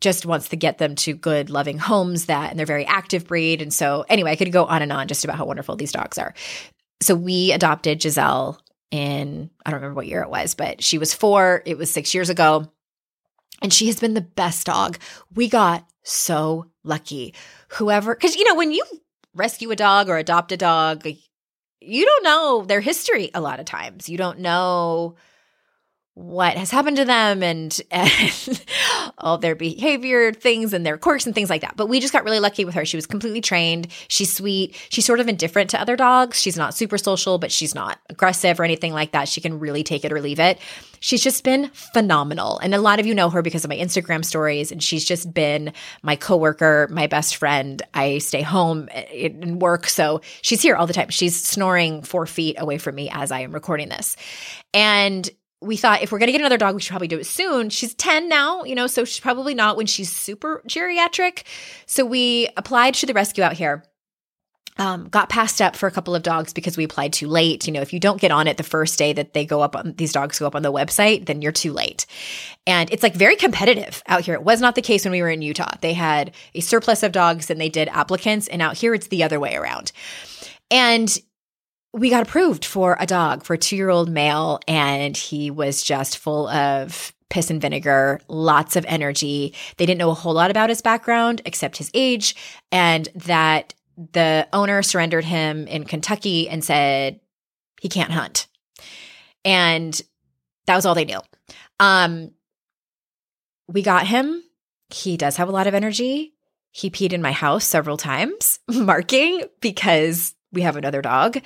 just 0.00 0.26
wants 0.26 0.48
to 0.48 0.56
get 0.56 0.78
them 0.78 0.94
to 0.94 1.14
good, 1.14 1.50
loving 1.50 1.78
homes 1.78 2.26
that, 2.26 2.50
and 2.50 2.58
they're 2.58 2.66
very 2.66 2.86
active 2.86 3.26
breed. 3.26 3.62
And 3.62 3.72
so, 3.72 4.04
anyway, 4.08 4.32
I 4.32 4.36
could 4.36 4.52
go 4.52 4.64
on 4.64 4.82
and 4.82 4.92
on 4.92 5.08
just 5.08 5.24
about 5.24 5.36
how 5.36 5.46
wonderful 5.46 5.76
these 5.76 5.92
dogs 5.92 6.18
are. 6.18 6.34
So 7.02 7.14
we 7.14 7.52
adopted 7.52 8.00
Giselle 8.00 8.60
in 8.90 9.50
I 9.64 9.70
don't 9.70 9.80
remember 9.80 9.96
what 9.96 10.06
year 10.06 10.22
it 10.22 10.30
was, 10.30 10.54
but 10.54 10.82
she 10.82 10.96
was 10.96 11.12
four. 11.12 11.62
It 11.66 11.76
was 11.76 11.90
six 11.90 12.14
years 12.14 12.30
ago. 12.30 12.70
And 13.62 13.72
she 13.72 13.86
has 13.86 14.00
been 14.00 14.14
the 14.14 14.20
best 14.20 14.66
dog. 14.66 14.98
We 15.34 15.48
got 15.48 15.86
so 16.02 16.70
lucky. 16.84 17.34
Whoever, 17.70 18.14
because 18.14 18.36
you 18.36 18.44
know, 18.44 18.54
when 18.54 18.72
you 18.72 18.84
rescue 19.34 19.70
a 19.70 19.76
dog 19.76 20.08
or 20.08 20.18
adopt 20.18 20.52
a 20.52 20.56
dog, 20.56 21.06
you 21.80 22.04
don't 22.04 22.24
know 22.24 22.64
their 22.66 22.80
history 22.80 23.30
a 23.34 23.40
lot 23.40 23.60
of 23.60 23.66
times. 23.66 24.08
You 24.08 24.18
don't 24.18 24.40
know 24.40 25.16
what 26.16 26.56
has 26.56 26.70
happened 26.70 26.96
to 26.96 27.04
them 27.04 27.42
and, 27.42 27.78
and 27.90 28.64
all 29.18 29.36
their 29.36 29.54
behavior 29.54 30.32
things 30.32 30.72
and 30.72 30.84
their 30.84 30.96
quirks 30.96 31.26
and 31.26 31.34
things 31.34 31.50
like 31.50 31.60
that. 31.60 31.76
But 31.76 31.90
we 31.90 32.00
just 32.00 32.14
got 32.14 32.24
really 32.24 32.40
lucky 32.40 32.64
with 32.64 32.74
her. 32.74 32.86
She 32.86 32.96
was 32.96 33.06
completely 33.06 33.42
trained. 33.42 33.88
She's 34.08 34.34
sweet. 34.34 34.74
She's 34.88 35.04
sort 35.04 35.20
of 35.20 35.28
indifferent 35.28 35.68
to 35.70 35.80
other 35.80 35.94
dogs. 35.94 36.40
She's 36.40 36.56
not 36.56 36.72
super 36.72 36.96
social, 36.96 37.36
but 37.36 37.52
she's 37.52 37.74
not 37.74 37.98
aggressive 38.08 38.58
or 38.58 38.64
anything 38.64 38.94
like 38.94 39.12
that. 39.12 39.28
She 39.28 39.42
can 39.42 39.60
really 39.60 39.82
take 39.82 40.06
it 40.06 40.12
or 40.12 40.22
leave 40.22 40.40
it. 40.40 40.58
She's 41.00 41.22
just 41.22 41.44
been 41.44 41.68
phenomenal. 41.74 42.58
And 42.60 42.74
a 42.74 42.80
lot 42.80 42.98
of 42.98 43.04
you 43.04 43.14
know 43.14 43.28
her 43.28 43.42
because 43.42 43.66
of 43.66 43.68
my 43.68 43.76
Instagram 43.76 44.24
stories. 44.24 44.72
And 44.72 44.82
she's 44.82 45.04
just 45.04 45.34
been 45.34 45.74
my 46.02 46.16
coworker, 46.16 46.88
my 46.90 47.08
best 47.08 47.36
friend. 47.36 47.82
I 47.92 48.18
stay 48.18 48.40
home 48.40 48.88
eh, 48.90 49.28
and 49.28 49.60
work. 49.60 49.86
So 49.86 50.22
she's 50.40 50.62
here 50.62 50.76
all 50.76 50.86
the 50.86 50.94
time. 50.94 51.10
She's 51.10 51.38
snoring 51.38 52.00
four 52.00 52.24
feet 52.24 52.56
away 52.58 52.78
from 52.78 52.94
me 52.94 53.10
as 53.12 53.30
I 53.30 53.40
am 53.40 53.52
recording 53.52 53.90
this. 53.90 54.16
And 54.72 55.30
we 55.62 55.76
thought 55.76 56.02
if 56.02 56.12
we're 56.12 56.18
going 56.18 56.28
to 56.28 56.32
get 56.32 56.40
another 56.40 56.58
dog, 56.58 56.74
we 56.74 56.80
should 56.80 56.90
probably 56.90 57.08
do 57.08 57.18
it 57.18 57.26
soon. 57.26 57.70
She's 57.70 57.94
10 57.94 58.28
now, 58.28 58.64
you 58.64 58.74
know, 58.74 58.86
so 58.86 59.04
she's 59.04 59.20
probably 59.20 59.54
not 59.54 59.76
when 59.76 59.86
she's 59.86 60.14
super 60.14 60.62
geriatric. 60.68 61.44
So 61.86 62.04
we 62.04 62.48
applied 62.56 62.94
to 62.94 63.06
the 63.06 63.14
rescue 63.14 63.42
out 63.42 63.54
here. 63.54 63.84
Um, 64.78 65.08
got 65.08 65.30
passed 65.30 65.62
up 65.62 65.74
for 65.74 65.86
a 65.86 65.90
couple 65.90 66.14
of 66.14 66.22
dogs 66.22 66.52
because 66.52 66.76
we 66.76 66.84
applied 66.84 67.14
too 67.14 67.28
late. 67.28 67.66
You 67.66 67.72
know, 67.72 67.80
if 67.80 67.94
you 67.94 68.00
don't 68.00 68.20
get 68.20 68.30
on 68.30 68.46
it 68.46 68.58
the 68.58 68.62
first 68.62 68.98
day 68.98 69.14
that 69.14 69.32
they 69.32 69.46
go 69.46 69.62
up 69.62 69.74
on 69.74 69.94
these 69.96 70.12
dogs 70.12 70.38
go 70.38 70.46
up 70.46 70.54
on 70.54 70.60
the 70.60 70.72
website, 70.72 71.24
then 71.24 71.40
you're 71.40 71.50
too 71.50 71.72
late. 71.72 72.04
And 72.66 72.92
it's 72.92 73.02
like 73.02 73.14
very 73.14 73.36
competitive 73.36 74.02
out 74.06 74.20
here. 74.20 74.34
It 74.34 74.42
was 74.42 74.60
not 74.60 74.74
the 74.74 74.82
case 74.82 75.06
when 75.06 75.12
we 75.12 75.22
were 75.22 75.30
in 75.30 75.40
Utah. 75.40 75.76
They 75.80 75.94
had 75.94 76.34
a 76.54 76.60
surplus 76.60 77.02
of 77.02 77.12
dogs 77.12 77.48
and 77.48 77.58
they 77.58 77.70
did 77.70 77.88
applicants, 77.88 78.48
and 78.48 78.60
out 78.60 78.76
here 78.76 78.92
it's 78.92 79.06
the 79.06 79.22
other 79.22 79.40
way 79.40 79.56
around. 79.56 79.92
And 80.70 81.18
we 81.96 82.10
got 82.10 82.22
approved 82.22 82.64
for 82.64 82.96
a 83.00 83.06
dog 83.06 83.42
for 83.42 83.54
a 83.54 83.58
two 83.58 83.74
year 83.74 83.88
old 83.88 84.10
male, 84.10 84.60
and 84.68 85.16
he 85.16 85.50
was 85.50 85.82
just 85.82 86.18
full 86.18 86.46
of 86.48 87.14
piss 87.30 87.50
and 87.50 87.60
vinegar, 87.60 88.20
lots 88.28 88.76
of 88.76 88.84
energy. 88.86 89.54
They 89.78 89.86
didn't 89.86 89.98
know 89.98 90.10
a 90.10 90.14
whole 90.14 90.34
lot 90.34 90.50
about 90.50 90.68
his 90.68 90.82
background 90.82 91.40
except 91.46 91.78
his 91.78 91.90
age, 91.94 92.36
and 92.70 93.08
that 93.14 93.74
the 93.96 94.46
owner 94.52 94.82
surrendered 94.82 95.24
him 95.24 95.66
in 95.68 95.84
Kentucky 95.84 96.50
and 96.50 96.62
said 96.62 97.18
he 97.80 97.88
can't 97.88 98.12
hunt. 98.12 98.46
And 99.42 99.98
that 100.66 100.76
was 100.76 100.84
all 100.84 100.94
they 100.94 101.06
knew. 101.06 101.20
Um, 101.80 102.32
we 103.68 103.80
got 103.80 104.06
him. 104.06 104.42
He 104.90 105.16
does 105.16 105.36
have 105.36 105.48
a 105.48 105.52
lot 105.52 105.66
of 105.66 105.74
energy. 105.74 106.34
He 106.72 106.90
peed 106.90 107.14
in 107.14 107.22
my 107.22 107.32
house 107.32 107.64
several 107.64 107.96
times, 107.96 108.60
marking 108.68 109.44
because 109.62 110.34
we 110.56 110.62
have 110.62 110.76
another 110.76 111.02
dog. 111.02 111.40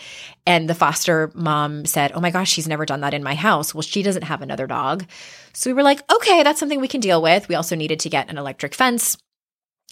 And 0.46 0.70
the 0.70 0.74
foster 0.74 1.30
mom 1.34 1.84
said, 1.84 2.12
Oh 2.14 2.20
my 2.20 2.30
gosh, 2.30 2.50
she's 2.50 2.68
never 2.68 2.86
done 2.86 3.02
that 3.02 3.12
in 3.12 3.22
my 3.22 3.34
house. 3.34 3.74
Well, 3.74 3.82
she 3.82 4.02
doesn't 4.02 4.22
have 4.22 4.40
another 4.40 4.66
dog. 4.66 5.04
So 5.52 5.68
we 5.68 5.74
were 5.74 5.82
like, 5.82 6.10
Okay, 6.10 6.42
that's 6.42 6.58
something 6.58 6.80
we 6.80 6.88
can 6.88 7.02
deal 7.02 7.20
with. 7.20 7.48
We 7.48 7.56
also 7.56 7.76
needed 7.76 8.00
to 8.00 8.08
get 8.08 8.30
an 8.30 8.38
electric 8.38 8.74
fence. 8.74 9.18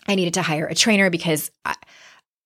I 0.07 0.15
needed 0.15 0.35
to 0.35 0.43
hire 0.43 0.67
a 0.67 0.75
trainer 0.75 1.11
because 1.11 1.51
I, 1.67 1.75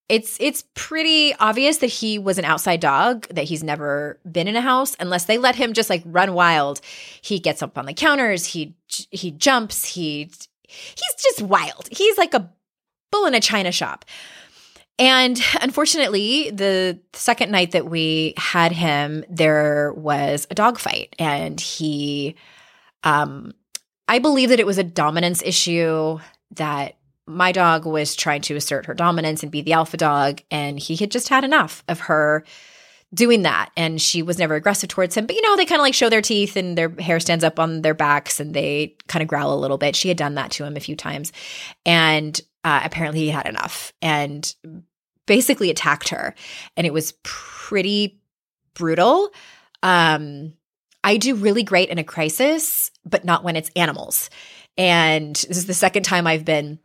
it's 0.09 0.37
it's 0.41 0.65
pretty 0.75 1.35
obvious 1.37 1.79
that 1.79 1.87
he 1.87 2.19
was 2.19 2.39
an 2.39 2.45
outside 2.45 2.81
dog 2.81 3.27
that 3.29 3.45
he's 3.45 3.63
never 3.63 4.19
been 4.31 4.49
in 4.49 4.57
a 4.57 4.61
house 4.61 4.97
unless 4.99 5.27
they 5.27 5.39
let 5.39 5.55
him 5.55 5.73
just 5.73 5.89
like 5.89 6.03
run 6.05 6.35
wild 6.35 6.81
he 7.23 7.39
gets 7.39 7.63
up 7.63 7.79
on 7.79 7.87
the 7.87 7.95
counters 7.95 8.45
he 8.47 8.75
he 8.89 9.31
jumps 9.31 9.85
he 9.87 10.29
he's 10.69 11.15
just 11.23 11.43
wild 11.43 11.89
he's 11.93 12.19
like 12.19 12.35
a 12.35 12.51
bull 13.13 13.27
in 13.27 13.35
a 13.35 13.41
china 13.41 13.71
shop 13.71 14.05
and 14.99 15.41
unfortunately, 15.61 16.51
the 16.51 16.99
second 17.13 17.51
night 17.51 17.73
that 17.73 17.87
we 17.87 18.35
had 18.37 18.73
him, 18.73 19.25
there 19.29 19.93
was 19.95 20.47
a 20.51 20.55
dog 20.55 20.79
fight, 20.79 21.15
and 21.19 21.61
he, 21.61 22.37
um, 23.03 23.53
I 24.09 24.19
believe 24.19 24.51
that 24.51 24.61
it 24.61 24.67
was 24.67 24.79
a 24.79 24.85
dominance 24.85 25.43
issue 25.43 26.19
that 26.53 26.97
my 27.27 27.53
dog 27.53 27.87
was 27.87 28.15
trying 28.15 28.43
to 28.43 28.57
assert 28.57 28.87
her 28.87 28.95
dominance 28.95 29.43
and 29.43 29.51
be 29.51 29.63
the 29.63 29.73
alpha 29.73 29.97
dog, 29.97 30.41
and 30.51 30.79
he 30.79 30.97
had 30.97 31.11
just 31.11 31.29
had 31.29 31.45
enough 31.45 31.83
of 31.89 32.01
her 32.01 32.45
doing 33.15 33.43
that. 33.43 33.71
And 33.77 34.01
she 34.01 34.23
was 34.23 34.39
never 34.39 34.55
aggressive 34.55 34.89
towards 34.89 35.17
him. 35.17 35.27
But 35.27 35.37
you 35.37 35.43
know, 35.43 35.57
they 35.57 35.67
kind 35.67 35.81
of 35.81 35.85
like 35.85 35.95
show 35.95 36.09
their 36.09 36.23
teeth 36.23 36.57
and 36.57 36.77
their 36.79 36.89
hair 36.89 37.21
stands 37.21 37.45
up 37.45 37.59
on 37.59 37.83
their 37.83 37.95
backs 37.95 38.41
and 38.41 38.55
they 38.55 38.97
kind 39.07 39.23
of 39.23 39.29
growl 39.29 39.53
a 39.53 39.61
little 39.61 39.79
bit. 39.79 39.97
She 39.97 40.09
had 40.09 40.17
done 40.17 40.35
that 40.37 40.51
to 40.53 40.65
him 40.65 40.77
a 40.77 40.81
few 40.81 40.97
times. 40.97 41.33
And 41.85 42.41
uh, 42.65 42.81
apparently 42.85 43.21
he 43.21 43.29
had 43.29 43.47
enough 43.47 43.93
and 44.01 44.55
basically 45.27 45.71
attacked 45.71 46.11
her. 46.11 46.35
And 46.77 46.87
it 46.87 46.93
was 46.93 47.13
pretty 47.23 48.21
brutal. 48.75 49.31
Um, 49.83 50.55
I 51.05 51.17
do 51.17 51.35
really 51.35 51.63
great 51.63 51.89
in 51.89 51.99
a 51.99 52.05
crisis, 52.05 52.91
but 53.05 53.25
not 53.25 53.45
when 53.45 53.57
it's 53.57 53.71
animals. 53.75 54.31
And 54.79 55.35
this 55.35 55.57
is 55.57 55.67
the 55.67 55.75
second 55.75 56.05
time 56.05 56.27
I've 56.27 56.45
been 56.45 56.79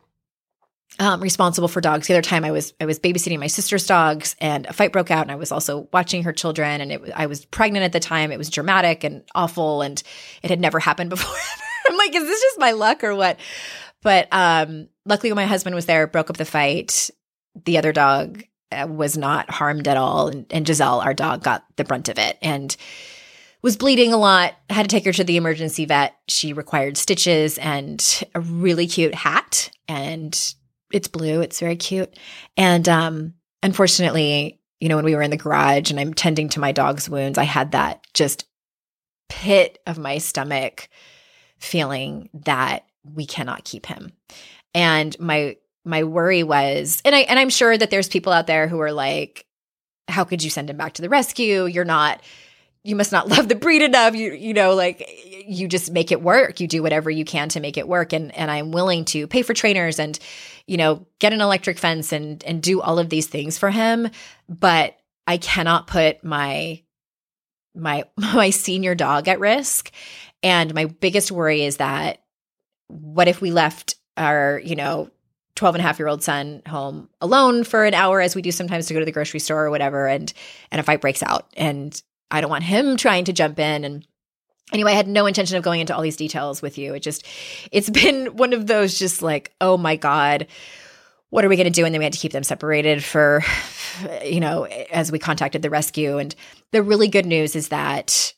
um, 0.98 1.20
responsible 1.20 1.68
for 1.68 1.80
dogs. 1.80 2.06
The 2.06 2.14
other 2.14 2.22
time 2.22 2.44
I 2.44 2.50
was 2.50 2.74
I 2.80 2.86
was 2.86 2.98
babysitting 2.98 3.38
my 3.38 3.46
sister's 3.46 3.86
dogs, 3.86 4.34
and 4.40 4.66
a 4.66 4.72
fight 4.72 4.92
broke 4.92 5.10
out, 5.10 5.22
and 5.22 5.30
I 5.30 5.36
was 5.36 5.52
also 5.52 5.88
watching 5.92 6.24
her 6.24 6.32
children. 6.32 6.80
And 6.80 6.92
it, 6.92 7.02
I 7.14 7.26
was 7.26 7.44
pregnant 7.44 7.84
at 7.84 7.92
the 7.92 8.00
time. 8.00 8.32
It 8.32 8.38
was 8.38 8.50
dramatic 8.50 9.04
and 9.04 9.22
awful, 9.34 9.82
and 9.82 10.02
it 10.42 10.50
had 10.50 10.60
never 10.60 10.80
happened 10.80 11.10
before. 11.10 11.36
I'm 11.88 11.96
like, 11.96 12.14
is 12.14 12.24
this 12.24 12.40
just 12.40 12.58
my 12.58 12.72
luck 12.72 13.04
or 13.04 13.14
what? 13.14 13.38
But 14.02 14.28
um, 14.32 14.88
luckily, 15.04 15.30
when 15.30 15.36
my 15.36 15.46
husband 15.46 15.74
was 15.74 15.86
there, 15.86 16.06
broke 16.06 16.30
up 16.30 16.36
the 16.36 16.44
fight. 16.44 17.10
The 17.64 17.78
other 17.78 17.92
dog 17.92 18.44
uh, 18.70 18.86
was 18.88 19.16
not 19.16 19.50
harmed 19.50 19.88
at 19.88 19.96
all, 19.96 20.28
and, 20.28 20.46
and 20.50 20.66
Giselle, 20.66 21.00
our 21.00 21.14
dog, 21.14 21.42
got 21.42 21.64
the 21.76 21.84
brunt 21.84 22.08
of 22.08 22.18
it 22.18 22.38
and 22.42 22.76
was 23.62 23.76
bleeding 23.76 24.12
a 24.12 24.16
lot. 24.18 24.54
Had 24.70 24.82
to 24.82 24.88
take 24.88 25.04
her 25.04 25.12
to 25.12 25.24
the 25.24 25.36
emergency 25.36 25.84
vet. 25.84 26.14
She 26.28 26.52
required 26.52 26.96
stitches 26.96 27.58
and 27.58 28.22
a 28.34 28.40
really 28.40 28.86
cute 28.86 29.14
hat, 29.14 29.70
and 29.88 30.54
it's 30.92 31.08
blue. 31.08 31.40
It's 31.40 31.60
very 31.60 31.76
cute. 31.76 32.16
And 32.56 32.88
um, 32.88 33.34
unfortunately, 33.62 34.60
you 34.80 34.88
know, 34.88 34.96
when 34.96 35.04
we 35.04 35.14
were 35.14 35.22
in 35.22 35.30
the 35.30 35.36
garage 35.36 35.90
and 35.90 35.98
I'm 35.98 36.14
tending 36.14 36.48
to 36.50 36.60
my 36.60 36.72
dog's 36.72 37.08
wounds, 37.08 37.38
I 37.38 37.44
had 37.44 37.72
that 37.72 38.06
just 38.14 38.44
pit 39.28 39.78
of 39.86 39.98
my 39.98 40.18
stomach 40.18 40.88
feeling 41.58 42.30
that 42.32 42.84
we 43.14 43.26
cannot 43.26 43.64
keep 43.64 43.86
him. 43.86 44.12
And 44.74 45.18
my 45.18 45.56
my 45.84 46.04
worry 46.04 46.42
was 46.42 47.00
and 47.04 47.14
I 47.14 47.20
and 47.20 47.38
I'm 47.38 47.50
sure 47.50 47.76
that 47.76 47.90
there's 47.90 48.08
people 48.08 48.32
out 48.32 48.46
there 48.46 48.68
who 48.68 48.80
are 48.80 48.92
like 48.92 49.46
how 50.06 50.24
could 50.24 50.42
you 50.42 50.50
send 50.50 50.70
him 50.70 50.76
back 50.76 50.94
to 50.94 51.02
the 51.02 51.08
rescue? 51.08 51.64
You're 51.66 51.84
not 51.84 52.22
you 52.84 52.96
must 52.96 53.12
not 53.12 53.28
love 53.36 53.48
the 53.48 53.54
breed 53.54 53.82
enough. 53.82 54.14
You 54.14 54.32
you 54.32 54.54
know 54.54 54.74
like 54.74 55.08
you 55.46 55.68
just 55.68 55.90
make 55.90 56.12
it 56.12 56.22
work. 56.22 56.60
You 56.60 56.68
do 56.68 56.82
whatever 56.82 57.10
you 57.10 57.24
can 57.24 57.48
to 57.50 57.60
make 57.60 57.76
it 57.76 57.88
work 57.88 58.12
and 58.12 58.34
and 58.34 58.50
I'm 58.50 58.72
willing 58.72 59.04
to 59.06 59.26
pay 59.26 59.42
for 59.42 59.54
trainers 59.54 59.98
and 59.98 60.18
you 60.66 60.76
know 60.76 61.06
get 61.18 61.32
an 61.32 61.40
electric 61.40 61.78
fence 61.78 62.12
and 62.12 62.44
and 62.44 62.62
do 62.62 62.80
all 62.80 62.98
of 62.98 63.08
these 63.08 63.26
things 63.26 63.58
for 63.58 63.70
him, 63.70 64.08
but 64.48 64.96
I 65.26 65.36
cannot 65.36 65.86
put 65.86 66.24
my 66.24 66.82
my 67.74 68.04
my 68.16 68.50
senior 68.50 68.94
dog 68.94 69.28
at 69.28 69.40
risk. 69.40 69.90
And 70.42 70.74
my 70.74 70.84
biggest 70.86 71.32
worry 71.32 71.64
is 71.64 71.78
that 71.78 72.22
what 72.88 73.28
if 73.28 73.40
we 73.40 73.50
left 73.50 73.94
our, 74.16 74.60
you 74.64 74.76
know, 74.76 75.10
12 75.54 75.76
and 75.76 75.82
a 75.82 75.86
half 75.86 75.98
year 75.98 76.08
old 76.08 76.22
son 76.22 76.62
home 76.68 77.08
alone 77.20 77.64
for 77.64 77.84
an 77.84 77.94
hour 77.94 78.20
as 78.20 78.36
we 78.36 78.42
do 78.42 78.52
sometimes 78.52 78.86
to 78.86 78.94
go 78.94 79.00
to 79.00 79.06
the 79.06 79.12
grocery 79.12 79.40
store 79.40 79.64
or 79.64 79.70
whatever 79.70 80.06
and 80.06 80.32
and 80.70 80.78
a 80.80 80.84
fight 80.84 81.00
breaks 81.00 81.20
out 81.20 81.48
and 81.56 82.00
I 82.30 82.40
don't 82.40 82.50
want 82.50 82.62
him 82.62 82.96
trying 82.96 83.24
to 83.24 83.32
jump 83.32 83.58
in 83.58 83.84
and 83.84 84.06
anyway, 84.72 84.92
I 84.92 84.96
had 84.96 85.08
no 85.08 85.26
intention 85.26 85.56
of 85.56 85.62
going 85.62 85.80
into 85.80 85.94
all 85.94 86.02
these 86.02 86.16
details 86.16 86.62
with 86.62 86.78
you. 86.78 86.94
It 86.94 87.00
just, 87.00 87.26
it's 87.72 87.90
been 87.90 88.36
one 88.36 88.52
of 88.52 88.66
those 88.66 88.98
just 88.98 89.22
like, 89.22 89.52
oh 89.60 89.76
my 89.76 89.96
God, 89.96 90.46
what 91.30 91.44
are 91.44 91.48
we 91.48 91.56
going 91.56 91.64
to 91.64 91.70
do? 91.70 91.84
And 91.84 91.94
then 91.94 91.98
we 91.98 92.04
had 92.04 92.12
to 92.14 92.18
keep 92.18 92.32
them 92.32 92.42
separated 92.42 93.04
for, 93.04 93.42
you 94.24 94.40
know, 94.40 94.64
as 94.64 95.12
we 95.12 95.18
contacted 95.18 95.62
the 95.62 95.70
rescue. 95.70 96.18
And 96.18 96.34
the 96.72 96.82
really 96.82 97.08
good 97.08 97.26
news 97.26 97.54
is 97.56 97.68
that, 97.68 98.32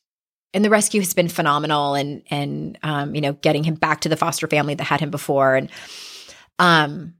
and 0.52 0.64
the 0.64 0.70
rescue 0.70 1.00
has 1.00 1.14
been 1.14 1.28
phenomenal 1.28 1.94
and, 1.94 2.22
and, 2.30 2.78
um, 2.82 3.14
you 3.14 3.20
know, 3.20 3.34
getting 3.34 3.64
him 3.64 3.74
back 3.74 4.00
to 4.00 4.08
the 4.08 4.16
foster 4.16 4.46
family 4.46 4.74
that 4.74 4.84
had 4.84 5.00
him 5.00 5.10
before. 5.10 5.54
And, 5.54 5.70
um, 6.58 7.14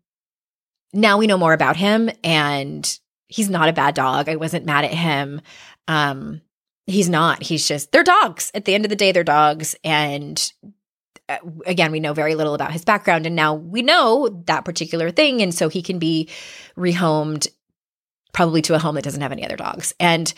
now 0.92 1.18
we 1.18 1.26
know 1.26 1.38
more 1.38 1.52
about 1.52 1.76
him 1.76 2.10
and 2.24 2.98
he's 3.28 3.48
not 3.48 3.68
a 3.68 3.72
bad 3.72 3.94
dog. 3.94 4.28
I 4.28 4.36
wasn't 4.36 4.66
mad 4.66 4.84
at 4.84 4.92
him. 4.92 5.40
Um, 5.86 6.40
he's 6.86 7.08
not. 7.08 7.42
He's 7.42 7.66
just, 7.66 7.92
they're 7.92 8.02
dogs. 8.02 8.50
At 8.54 8.64
the 8.64 8.74
end 8.74 8.84
of 8.84 8.88
the 8.88 8.96
day, 8.96 9.12
they're 9.12 9.22
dogs. 9.22 9.76
And 9.84 10.52
uh, 11.28 11.38
again, 11.64 11.92
we 11.92 12.00
know 12.00 12.12
very 12.12 12.34
little 12.34 12.54
about 12.54 12.72
his 12.72 12.84
background. 12.84 13.26
And 13.26 13.36
now 13.36 13.54
we 13.54 13.82
know 13.82 14.42
that 14.46 14.64
particular 14.64 15.12
thing. 15.12 15.42
And 15.42 15.54
so 15.54 15.68
he 15.68 15.82
can 15.82 16.00
be 16.00 16.28
rehomed 16.76 17.46
probably 18.32 18.62
to 18.62 18.74
a 18.74 18.78
home 18.80 18.96
that 18.96 19.04
doesn't 19.04 19.20
have 19.22 19.32
any 19.32 19.44
other 19.44 19.56
dogs. 19.56 19.94
And 20.00 20.32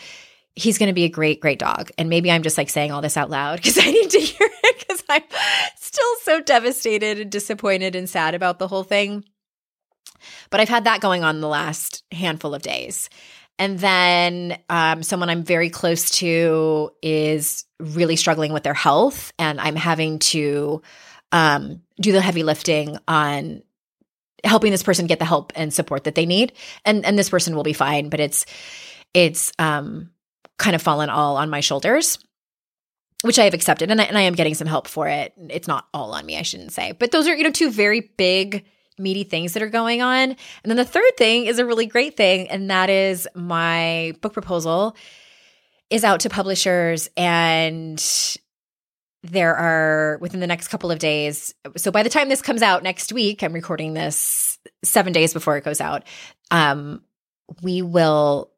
he's 0.55 0.77
going 0.77 0.87
to 0.87 0.93
be 0.93 1.05
a 1.05 1.09
great, 1.09 1.39
great 1.39 1.59
dog. 1.59 1.91
And 1.97 2.09
maybe 2.09 2.31
I'm 2.31 2.43
just 2.43 2.57
like 2.57 2.69
saying 2.69 2.91
all 2.91 3.01
this 3.01 3.17
out 3.17 3.29
loud 3.29 3.57
because 3.57 3.77
I 3.81 3.89
need 3.89 4.09
to 4.11 4.19
hear 4.19 4.47
it 4.63 4.79
because 4.79 5.03
I'm 5.09 5.23
still 5.77 6.15
so 6.23 6.41
devastated 6.41 7.19
and 7.19 7.31
disappointed 7.31 7.95
and 7.95 8.09
sad 8.09 8.35
about 8.35 8.59
the 8.59 8.67
whole 8.67 8.83
thing. 8.83 9.23
But 10.49 10.59
I've 10.59 10.69
had 10.69 10.85
that 10.85 11.01
going 11.01 11.23
on 11.23 11.41
the 11.41 11.47
last 11.47 12.03
handful 12.11 12.53
of 12.55 12.61
days. 12.61 13.09
And 13.59 13.77
then 13.77 14.57
um, 14.69 15.03
someone 15.03 15.29
I'm 15.29 15.43
very 15.43 15.69
close 15.69 16.09
to 16.17 16.91
is 17.01 17.65
really 17.79 18.15
struggling 18.15 18.51
with 18.51 18.63
their 18.63 18.73
health, 18.73 19.31
and 19.37 19.61
I'm 19.61 19.75
having 19.75 20.19
to 20.19 20.81
um, 21.31 21.81
do 22.01 22.11
the 22.11 22.21
heavy 22.21 22.43
lifting 22.43 22.97
on 23.07 23.61
helping 24.43 24.71
this 24.71 24.83
person 24.83 25.07
get 25.07 25.19
the 25.19 25.25
help 25.25 25.53
and 25.55 25.73
support 25.73 26.05
that 26.05 26.15
they 26.15 26.25
need. 26.25 26.53
And 26.83 27.05
and 27.05 27.17
this 27.17 27.29
person 27.29 27.55
will 27.55 27.63
be 27.63 27.73
fine, 27.73 28.09
but 28.09 28.19
it's 28.19 28.45
it's 29.13 29.51
um, 29.59 30.09
kind 30.57 30.75
of 30.75 30.81
fallen 30.81 31.09
all 31.09 31.37
on 31.37 31.49
my 31.49 31.59
shoulders 31.59 32.17
which 33.23 33.39
I 33.39 33.45
have 33.45 33.53
accepted, 33.53 33.89
and 33.89 34.01
I, 34.01 34.03
and 34.03 34.17
I 34.17 34.23
am 34.23 34.35
getting 34.35 34.53
some 34.53 34.67
help 34.67 34.85
for 34.85 35.07
it. 35.07 35.33
It's 35.49 35.67
not 35.67 35.87
all 35.93 36.13
on 36.13 36.25
me, 36.25 36.37
I 36.37 36.41
shouldn't 36.41 36.73
say, 36.73 36.91
but 36.91 37.11
those 37.11 37.25
are 37.25 37.33
you 37.35 37.43
know 37.43 37.51
two 37.51 37.71
very 37.71 38.11
big 38.17 38.65
meaty 38.99 39.23
things 39.23 39.53
that 39.53 39.63
are 39.63 39.69
going 39.69 40.01
on. 40.01 40.31
And 40.31 40.37
then 40.65 40.75
the 40.75 40.85
third 40.85 41.17
thing 41.17 41.45
is 41.45 41.57
a 41.57 41.65
really 41.65 41.85
great 41.85 42.17
thing, 42.17 42.49
and 42.49 42.69
that 42.69 42.89
is 42.89 43.27
my 43.33 44.13
book 44.21 44.33
proposal 44.33 44.95
is 45.89 46.03
out 46.03 46.21
to 46.21 46.29
publishers 46.29 47.09
and 47.15 48.03
there 49.21 49.55
are 49.55 50.17
within 50.19 50.41
the 50.41 50.47
next 50.47 50.67
couple 50.67 50.91
of 50.91 50.99
days. 50.99 51.53
So 51.77 51.91
by 51.91 52.03
the 52.03 52.09
time 52.09 52.27
this 52.27 52.41
comes 52.41 52.61
out 52.61 52.83
next 52.83 53.13
week, 53.13 53.41
I'm 53.41 53.53
recording 53.53 53.93
this 53.93 54.57
7 54.83 55.13
days 55.13 55.33
before 55.33 55.55
it 55.55 55.63
goes 55.63 55.79
out. 55.79 56.03
Um 56.51 57.03
we 57.61 57.81
will 57.81 58.52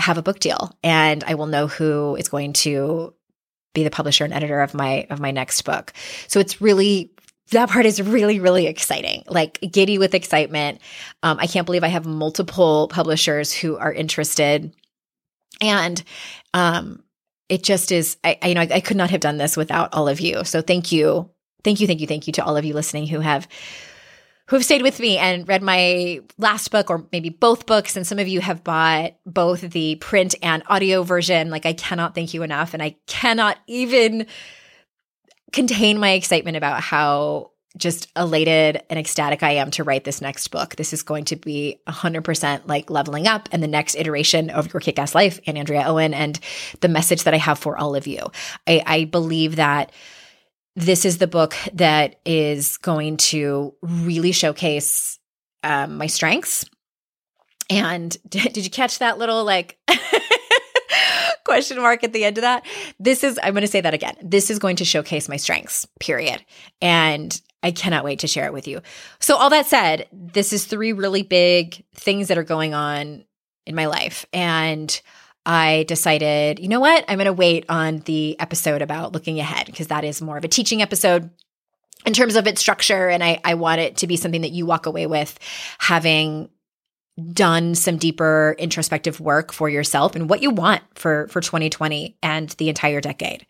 have 0.00 0.18
a 0.18 0.22
book 0.22 0.40
deal 0.40 0.76
and 0.82 1.22
I 1.24 1.34
will 1.34 1.46
know 1.46 1.66
who 1.66 2.16
is 2.16 2.28
going 2.28 2.52
to 2.54 3.14
be 3.74 3.84
the 3.84 3.90
publisher 3.90 4.24
and 4.24 4.32
editor 4.32 4.60
of 4.60 4.74
my 4.74 5.06
of 5.10 5.20
my 5.20 5.30
next 5.30 5.62
book. 5.62 5.92
So 6.26 6.40
it's 6.40 6.60
really 6.60 7.12
that 7.52 7.68
part 7.68 7.86
is 7.86 8.00
really 8.00 8.40
really 8.40 8.66
exciting 8.66 9.24
like 9.28 9.60
giddy 9.70 9.98
with 9.98 10.14
excitement. 10.14 10.80
Um, 11.22 11.38
i 11.40 11.46
can't 11.46 11.66
believe 11.66 11.84
i 11.84 11.88
have 11.88 12.06
multiple 12.06 12.88
publishers 12.88 13.52
who 13.52 13.76
are 13.76 13.92
interested. 13.92 14.74
And 15.60 16.02
um, 16.54 17.02
it 17.48 17.62
just 17.62 17.92
is 17.92 18.16
I, 18.24 18.38
I 18.42 18.48
you 18.48 18.54
know 18.54 18.62
I, 18.62 18.68
I 18.74 18.80
could 18.80 18.96
not 18.96 19.10
have 19.10 19.20
done 19.20 19.36
this 19.36 19.56
without 19.56 19.94
all 19.94 20.08
of 20.08 20.20
you. 20.20 20.44
So 20.44 20.62
thank 20.62 20.92
you. 20.92 21.30
Thank 21.62 21.80
you 21.80 21.86
thank 21.86 22.00
you 22.00 22.06
thank 22.06 22.26
you 22.26 22.32
to 22.34 22.44
all 22.44 22.56
of 22.56 22.64
you 22.64 22.72
listening 22.72 23.06
who 23.06 23.20
have 23.20 23.46
who 24.50 24.56
have 24.56 24.64
stayed 24.64 24.82
with 24.82 24.98
me 24.98 25.16
and 25.16 25.46
read 25.46 25.62
my 25.62 26.20
last 26.36 26.72
book 26.72 26.90
or 26.90 27.06
maybe 27.12 27.28
both 27.28 27.66
books. 27.66 27.96
And 27.96 28.04
some 28.04 28.18
of 28.18 28.26
you 28.26 28.40
have 28.40 28.64
bought 28.64 29.12
both 29.24 29.60
the 29.60 29.94
print 29.94 30.34
and 30.42 30.64
audio 30.66 31.04
version. 31.04 31.50
Like, 31.50 31.66
I 31.66 31.72
cannot 31.72 32.16
thank 32.16 32.34
you 32.34 32.42
enough. 32.42 32.74
And 32.74 32.82
I 32.82 32.96
cannot 33.06 33.58
even 33.68 34.26
contain 35.52 36.00
my 36.00 36.10
excitement 36.10 36.56
about 36.56 36.80
how 36.80 37.52
just 37.76 38.08
elated 38.16 38.82
and 38.90 38.98
ecstatic 38.98 39.44
I 39.44 39.52
am 39.52 39.70
to 39.72 39.84
write 39.84 40.02
this 40.02 40.20
next 40.20 40.48
book. 40.48 40.74
This 40.74 40.92
is 40.92 41.04
going 41.04 41.26
to 41.26 41.36
be 41.36 41.78
100% 41.86 42.66
like 42.66 42.90
leveling 42.90 43.28
up 43.28 43.48
and 43.52 43.62
the 43.62 43.68
next 43.68 43.94
iteration 43.94 44.50
of 44.50 44.72
Your 44.74 44.80
Kick 44.80 44.98
Ass 44.98 45.14
Life 45.14 45.38
and 45.46 45.56
Andrea 45.56 45.84
Owen 45.86 46.12
and 46.12 46.40
the 46.80 46.88
message 46.88 47.22
that 47.22 47.34
I 47.34 47.36
have 47.38 47.60
for 47.60 47.78
all 47.78 47.94
of 47.94 48.08
you. 48.08 48.32
I, 48.66 48.82
I 48.84 49.04
believe 49.04 49.56
that 49.56 49.92
this 50.76 51.04
is 51.04 51.18
the 51.18 51.26
book 51.26 51.54
that 51.74 52.20
is 52.24 52.76
going 52.78 53.16
to 53.16 53.74
really 53.82 54.32
showcase 54.32 55.18
um, 55.62 55.96
my 55.96 56.06
strengths. 56.06 56.64
And 57.68 58.16
did, 58.28 58.52
did 58.52 58.64
you 58.64 58.70
catch 58.70 58.98
that 58.98 59.18
little 59.18 59.44
like 59.44 59.78
question 61.44 61.78
mark 61.78 62.04
at 62.04 62.12
the 62.12 62.24
end 62.24 62.38
of 62.38 62.42
that? 62.42 62.64
This 62.98 63.24
is, 63.24 63.38
I'm 63.42 63.52
going 63.52 63.62
to 63.62 63.68
say 63.68 63.80
that 63.80 63.94
again. 63.94 64.16
This 64.22 64.50
is 64.50 64.58
going 64.58 64.76
to 64.76 64.84
showcase 64.84 65.28
my 65.28 65.36
strengths, 65.36 65.86
period. 65.98 66.44
And 66.80 67.40
I 67.62 67.72
cannot 67.72 68.04
wait 68.04 68.20
to 68.20 68.26
share 68.26 68.46
it 68.46 68.52
with 68.52 68.66
you. 68.66 68.80
So, 69.18 69.36
all 69.36 69.50
that 69.50 69.66
said, 69.66 70.08
this 70.12 70.52
is 70.52 70.64
three 70.64 70.94
really 70.94 71.22
big 71.22 71.84
things 71.94 72.28
that 72.28 72.38
are 72.38 72.44
going 72.44 72.72
on 72.72 73.24
in 73.66 73.74
my 73.74 73.86
life. 73.86 74.24
And 74.32 75.00
I 75.46 75.84
decided, 75.88 76.58
you 76.58 76.68
know 76.68 76.80
what? 76.80 77.04
I'm 77.08 77.16
going 77.16 77.26
to 77.26 77.32
wait 77.32 77.64
on 77.68 78.00
the 78.00 78.38
episode 78.38 78.82
about 78.82 79.12
looking 79.12 79.40
ahead 79.40 79.66
because 79.66 79.88
that 79.88 80.04
is 80.04 80.20
more 80.20 80.36
of 80.36 80.44
a 80.44 80.48
teaching 80.48 80.82
episode 80.82 81.30
in 82.04 82.12
terms 82.12 82.36
of 82.36 82.46
its 82.46 82.60
structure. 82.60 83.08
And 83.08 83.22
I, 83.24 83.40
I 83.44 83.54
want 83.54 83.80
it 83.80 83.98
to 83.98 84.06
be 84.06 84.16
something 84.16 84.42
that 84.42 84.52
you 84.52 84.66
walk 84.66 84.86
away 84.86 85.06
with 85.06 85.38
having 85.78 86.50
done 87.32 87.74
some 87.74 87.98
deeper 87.98 88.54
introspective 88.58 89.20
work 89.20 89.52
for 89.52 89.68
yourself 89.68 90.14
and 90.14 90.30
what 90.30 90.42
you 90.42 90.50
want 90.50 90.82
for 90.94 91.28
for 91.28 91.40
2020 91.40 92.16
and 92.22 92.50
the 92.50 92.68
entire 92.68 93.00
decade. 93.00 93.46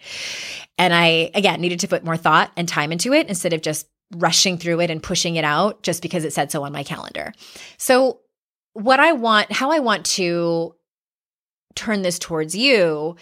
And 0.78 0.94
I 0.94 1.30
again 1.34 1.60
needed 1.60 1.80
to 1.80 1.88
put 1.88 2.04
more 2.04 2.16
thought 2.16 2.50
and 2.56 2.68
time 2.68 2.90
into 2.90 3.12
it 3.12 3.28
instead 3.28 3.52
of 3.52 3.62
just 3.62 3.86
rushing 4.16 4.58
through 4.58 4.80
it 4.80 4.90
and 4.90 5.02
pushing 5.02 5.36
it 5.36 5.44
out 5.44 5.82
just 5.82 6.02
because 6.02 6.24
it 6.24 6.32
said 6.32 6.50
so 6.50 6.64
on 6.64 6.72
my 6.72 6.82
calendar. 6.82 7.32
So 7.76 8.20
what 8.72 8.98
I 8.98 9.12
want, 9.12 9.52
how 9.52 9.70
I 9.70 9.78
want 9.78 10.06
to 10.06 10.74
turn 11.74 12.02
this 12.02 12.18
towards 12.18 12.54
you 12.54 13.16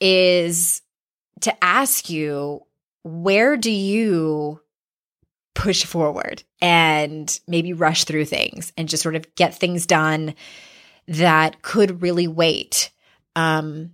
is 0.00 0.82
to 1.40 1.64
ask 1.64 2.10
you 2.10 2.62
where 3.04 3.56
do 3.56 3.70
you 3.70 4.60
push 5.54 5.84
forward 5.84 6.42
and 6.60 7.40
maybe 7.48 7.72
rush 7.72 8.04
through 8.04 8.24
things 8.24 8.72
and 8.76 8.88
just 8.88 9.02
sort 9.02 9.16
of 9.16 9.34
get 9.34 9.54
things 9.54 9.86
done 9.86 10.34
that 11.08 11.62
could 11.62 12.02
really 12.02 12.28
wait? 12.28 12.90
Um 13.34 13.92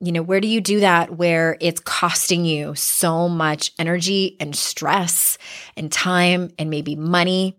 you 0.00 0.12
know 0.12 0.22
where 0.22 0.40
do 0.40 0.46
you 0.46 0.60
do 0.60 0.80
that 0.80 1.16
where 1.16 1.56
it's 1.60 1.80
costing 1.80 2.44
you 2.44 2.74
so 2.74 3.28
much 3.28 3.72
energy 3.78 4.36
and 4.38 4.54
stress 4.54 5.38
and 5.76 5.90
time 5.90 6.50
and 6.58 6.70
maybe 6.70 6.94
money 6.94 7.56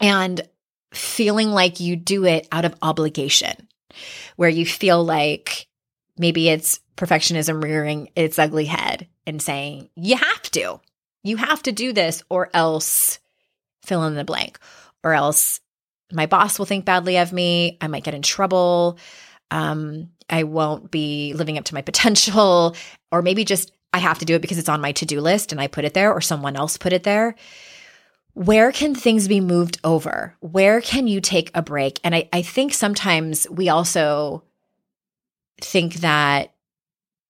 and 0.00 0.46
feeling 0.92 1.48
like 1.50 1.80
you 1.80 1.96
do 1.96 2.26
it 2.26 2.46
out 2.52 2.66
of 2.66 2.74
obligation 2.82 3.66
where 4.36 4.48
you 4.48 4.66
feel 4.66 5.04
like 5.04 5.66
maybe 6.16 6.48
it's 6.48 6.80
perfectionism 6.96 7.62
rearing 7.62 8.10
its 8.14 8.38
ugly 8.38 8.66
head 8.66 9.08
and 9.26 9.40
saying, 9.40 9.88
you 9.96 10.16
have 10.16 10.42
to, 10.42 10.80
you 11.22 11.36
have 11.36 11.62
to 11.62 11.72
do 11.72 11.92
this, 11.92 12.22
or 12.28 12.50
else 12.52 13.18
fill 13.82 14.04
in 14.04 14.14
the 14.14 14.24
blank, 14.24 14.58
or 15.02 15.14
else 15.14 15.60
my 16.12 16.26
boss 16.26 16.58
will 16.58 16.66
think 16.66 16.84
badly 16.84 17.16
of 17.16 17.32
me. 17.32 17.78
I 17.80 17.86
might 17.86 18.04
get 18.04 18.14
in 18.14 18.22
trouble. 18.22 18.98
Um, 19.50 20.10
I 20.28 20.44
won't 20.44 20.90
be 20.90 21.32
living 21.34 21.58
up 21.58 21.64
to 21.64 21.74
my 21.74 21.82
potential, 21.90 22.76
or 23.10 23.22
maybe 23.22 23.44
just 23.44 23.72
I 23.92 23.98
have 23.98 24.18
to 24.20 24.24
do 24.24 24.34
it 24.34 24.42
because 24.42 24.58
it's 24.58 24.68
on 24.68 24.80
my 24.80 24.92
to 24.92 25.06
do 25.06 25.20
list 25.20 25.52
and 25.52 25.60
I 25.60 25.66
put 25.66 25.84
it 25.84 25.94
there, 25.94 26.12
or 26.12 26.20
someone 26.20 26.56
else 26.56 26.76
put 26.76 26.92
it 26.92 27.02
there 27.02 27.34
where 28.34 28.72
can 28.72 28.94
things 28.94 29.28
be 29.28 29.40
moved 29.40 29.78
over? 29.84 30.36
Where 30.40 30.80
can 30.80 31.06
you 31.06 31.20
take 31.20 31.50
a 31.54 31.62
break? 31.62 32.00
And 32.02 32.14
I, 32.14 32.28
I 32.32 32.42
think 32.42 32.72
sometimes 32.72 33.46
we 33.50 33.68
also 33.68 34.42
think 35.60 35.94
that 35.96 36.54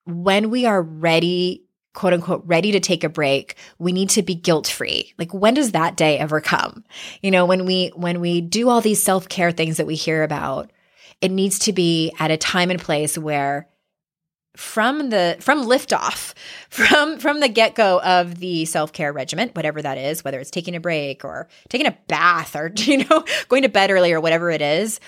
when 0.04 0.50
we 0.50 0.64
are 0.64 0.80
ready, 0.80 1.64
quote 1.92 2.12
unquote, 2.12 2.42
ready 2.46 2.72
to 2.72 2.80
take 2.80 3.04
a 3.04 3.08
break, 3.08 3.56
we 3.78 3.92
need 3.92 4.10
to 4.10 4.22
be 4.22 4.34
guilt 4.34 4.66
free. 4.68 5.12
Like 5.18 5.34
when 5.34 5.54
does 5.54 5.72
that 5.72 5.96
day 5.96 6.18
ever 6.18 6.40
come? 6.40 6.84
You 7.20 7.30
know, 7.30 7.46
when 7.46 7.66
we, 7.66 7.88
when 7.94 8.20
we 8.20 8.40
do 8.40 8.68
all 8.68 8.80
these 8.80 9.02
self 9.02 9.28
care 9.28 9.50
things 9.50 9.78
that 9.78 9.86
we 9.86 9.96
hear 9.96 10.22
about, 10.22 10.70
it 11.20 11.30
needs 11.30 11.58
to 11.60 11.72
be 11.72 12.12
at 12.18 12.30
a 12.30 12.36
time 12.36 12.70
and 12.70 12.80
place 12.80 13.18
where 13.18 13.68
from 14.56 15.10
the 15.10 15.36
from 15.40 15.64
liftoff 15.64 16.34
from 16.68 17.18
from 17.18 17.40
the 17.40 17.48
get-go 17.48 18.00
of 18.02 18.38
the 18.38 18.64
self-care 18.64 19.12
regimen 19.12 19.50
whatever 19.54 19.80
that 19.80 19.96
is 19.96 20.24
whether 20.24 20.38
it's 20.38 20.50
taking 20.50 20.76
a 20.76 20.80
break 20.80 21.24
or 21.24 21.48
taking 21.68 21.86
a 21.86 21.96
bath 22.08 22.54
or 22.54 22.70
you 22.76 23.04
know 23.04 23.24
going 23.48 23.62
to 23.62 23.68
bed 23.68 23.90
early 23.90 24.12
or 24.12 24.20
whatever 24.20 24.50
it 24.50 24.62
is 24.62 25.00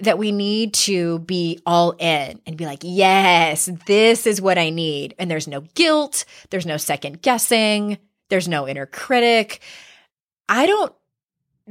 that 0.00 0.18
we 0.18 0.32
need 0.32 0.74
to 0.74 1.20
be 1.20 1.60
all 1.64 1.92
in 1.98 2.40
and 2.46 2.56
be 2.56 2.66
like 2.66 2.80
yes 2.82 3.68
this 3.86 4.26
is 4.26 4.40
what 4.40 4.58
i 4.58 4.70
need. 4.70 5.14
And 5.18 5.30
there's 5.30 5.48
no 5.48 5.62
guilt 5.74 6.24
there's 6.50 6.66
no 6.66 6.76
second 6.76 7.22
guessing 7.22 7.98
there's 8.32 8.48
no 8.48 8.66
inner 8.66 8.86
critic. 8.86 9.60
I 10.48 10.64
don't 10.64 10.94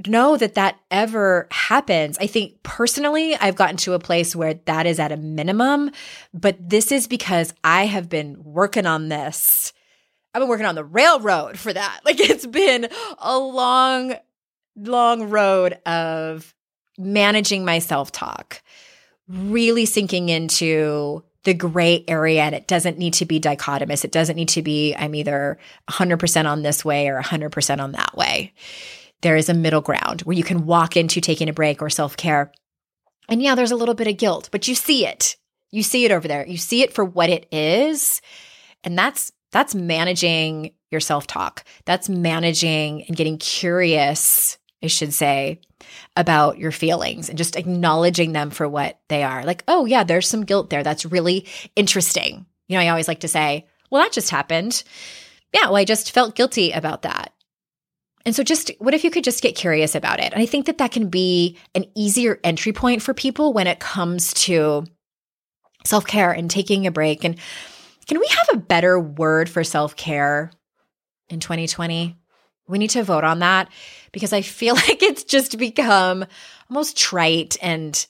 know 0.07 0.37
that 0.37 0.55
that 0.55 0.79
ever 0.89 1.47
happens. 1.51 2.17
I 2.19 2.27
think 2.27 2.61
personally, 2.63 3.35
I've 3.35 3.55
gotten 3.55 3.77
to 3.77 3.93
a 3.93 3.99
place 3.99 4.35
where 4.35 4.55
that 4.65 4.85
is 4.85 4.99
at 4.99 5.11
a 5.11 5.17
minimum, 5.17 5.91
but 6.33 6.57
this 6.59 6.91
is 6.91 7.07
because 7.07 7.53
I 7.63 7.85
have 7.85 8.09
been 8.09 8.43
working 8.43 8.85
on 8.85 9.09
this. 9.09 9.73
I've 10.33 10.41
been 10.41 10.49
working 10.49 10.65
on 10.65 10.75
the 10.75 10.83
railroad 10.83 11.59
for 11.59 11.73
that. 11.73 12.01
Like 12.05 12.19
it's 12.19 12.45
been 12.45 12.87
a 13.19 13.37
long, 13.37 14.15
long 14.75 15.29
road 15.29 15.73
of 15.85 16.53
managing 16.97 17.65
my 17.65 17.79
self 17.79 18.11
talk, 18.11 18.61
really 19.27 19.85
sinking 19.85 20.29
into 20.29 21.23
the 21.43 21.53
gray 21.53 22.03
area 22.07 22.43
and 22.43 22.53
it 22.53 22.67
doesn't 22.67 22.97
need 22.97 23.15
to 23.15 23.25
be 23.25 23.39
dichotomous. 23.39 24.05
It 24.05 24.11
doesn't 24.11 24.35
need 24.35 24.49
to 24.49 24.61
be, 24.61 24.93
I'm 24.95 25.15
either 25.15 25.57
100% 25.89 26.45
on 26.45 26.61
this 26.61 26.85
way 26.85 27.07
or 27.07 27.19
100% 27.21 27.79
on 27.79 27.93
that 27.93 28.15
way 28.15 28.53
there 29.21 29.35
is 29.35 29.49
a 29.49 29.53
middle 29.53 29.81
ground 29.81 30.21
where 30.21 30.35
you 30.35 30.43
can 30.43 30.65
walk 30.65 30.97
into 30.97 31.21
taking 31.21 31.49
a 31.49 31.53
break 31.53 31.81
or 31.81 31.89
self 31.89 32.17
care. 32.17 32.51
And 33.29 33.41
yeah, 33.41 33.55
there's 33.55 33.71
a 33.71 33.75
little 33.75 33.95
bit 33.95 34.07
of 34.07 34.17
guilt, 34.17 34.49
but 34.51 34.67
you 34.67 34.75
see 34.75 35.05
it. 35.05 35.37
You 35.71 35.83
see 35.83 36.05
it 36.05 36.11
over 36.11 36.27
there. 36.27 36.45
You 36.45 36.57
see 36.57 36.81
it 36.81 36.93
for 36.93 37.05
what 37.05 37.29
it 37.29 37.47
is. 37.51 38.21
And 38.83 38.97
that's 38.97 39.31
that's 39.51 39.75
managing 39.75 40.71
your 40.91 41.01
self-talk. 41.01 41.65
That's 41.85 42.09
managing 42.09 43.03
and 43.03 43.15
getting 43.15 43.37
curious 43.37 44.57
I 44.83 44.87
should 44.87 45.13
say, 45.13 45.59
about 46.15 46.57
your 46.57 46.71
feelings 46.71 47.29
and 47.29 47.37
just 47.37 47.55
acknowledging 47.55 48.33
them 48.33 48.49
for 48.49 48.67
what 48.67 48.99
they 49.09 49.23
are. 49.23 49.43
Like, 49.43 49.63
oh, 49.67 49.85
yeah, 49.85 50.03
there's 50.03 50.27
some 50.27 50.45
guilt 50.45 50.69
there. 50.69 50.83
That's 50.83 51.05
really 51.05 51.47
interesting. 51.75 52.45
You 52.67 52.77
know, 52.77 52.83
I 52.83 52.89
always 52.89 53.07
like 53.07 53.19
to 53.21 53.27
say, 53.27 53.67
well, 53.89 54.01
that 54.01 54.11
just 54.11 54.29
happened. 54.29 54.83
Yeah, 55.53 55.65
well, 55.65 55.75
I 55.75 55.85
just 55.85 56.11
felt 56.11 56.35
guilty 56.35 56.71
about 56.71 57.03
that. 57.03 57.33
And 58.25 58.35
so, 58.35 58.43
just 58.43 58.71
what 58.79 58.93
if 58.93 59.03
you 59.03 59.11
could 59.11 59.23
just 59.23 59.41
get 59.41 59.55
curious 59.55 59.95
about 59.95 60.19
it? 60.19 60.31
And 60.33 60.41
I 60.41 60.45
think 60.45 60.65
that 60.65 60.77
that 60.77 60.91
can 60.91 61.09
be 61.09 61.57
an 61.75 61.85
easier 61.95 62.39
entry 62.43 62.73
point 62.73 63.01
for 63.01 63.13
people 63.13 63.53
when 63.53 63.67
it 63.67 63.79
comes 63.79 64.33
to 64.45 64.85
self 65.85 66.05
care 66.05 66.31
and 66.31 66.49
taking 66.49 66.87
a 66.87 66.91
break. 66.91 67.23
And 67.23 67.37
can 68.07 68.19
we 68.19 68.27
have 68.27 68.49
a 68.53 68.57
better 68.57 68.99
word 68.99 69.49
for 69.49 69.63
self 69.63 69.95
care 69.95 70.51
in 71.29 71.39
2020? 71.39 72.17
We 72.67 72.77
need 72.77 72.91
to 72.91 73.03
vote 73.03 73.23
on 73.23 73.39
that 73.39 73.69
because 74.11 74.33
I 74.33 74.41
feel 74.41 74.75
like 74.87 75.01
it's 75.01 75.23
just 75.23 75.57
become 75.57 76.25
almost 76.69 76.97
trite 76.97 77.57
and 77.61 78.05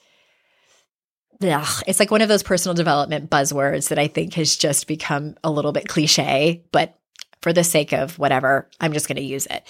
ugh, 1.44 1.84
it's 1.88 2.00
like 2.00 2.12
one 2.12 2.22
of 2.22 2.30
those 2.30 2.44
personal 2.44 2.76
development 2.76 3.30
buzzwords 3.30 3.90
that 3.90 4.00
I 4.00 4.08
think 4.08 4.36
has 4.36 4.56
just 4.56 4.88
become 4.88 5.36
a 5.44 5.52
little 5.52 5.72
bit 5.72 5.88
cliche, 5.88 6.64
but 6.72 6.98
for 7.42 7.54
the 7.54 7.64
sake 7.64 7.92
of 7.92 8.20
whatever, 8.20 8.70
I'm 8.80 8.94
just 8.94 9.08
going 9.08 9.18
to 9.18 9.24
use 9.24 9.46
it. 9.48 9.66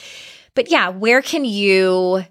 But 0.56 0.70
yeah, 0.70 0.90
where 0.90 1.22
can 1.22 1.46
you 1.46 2.26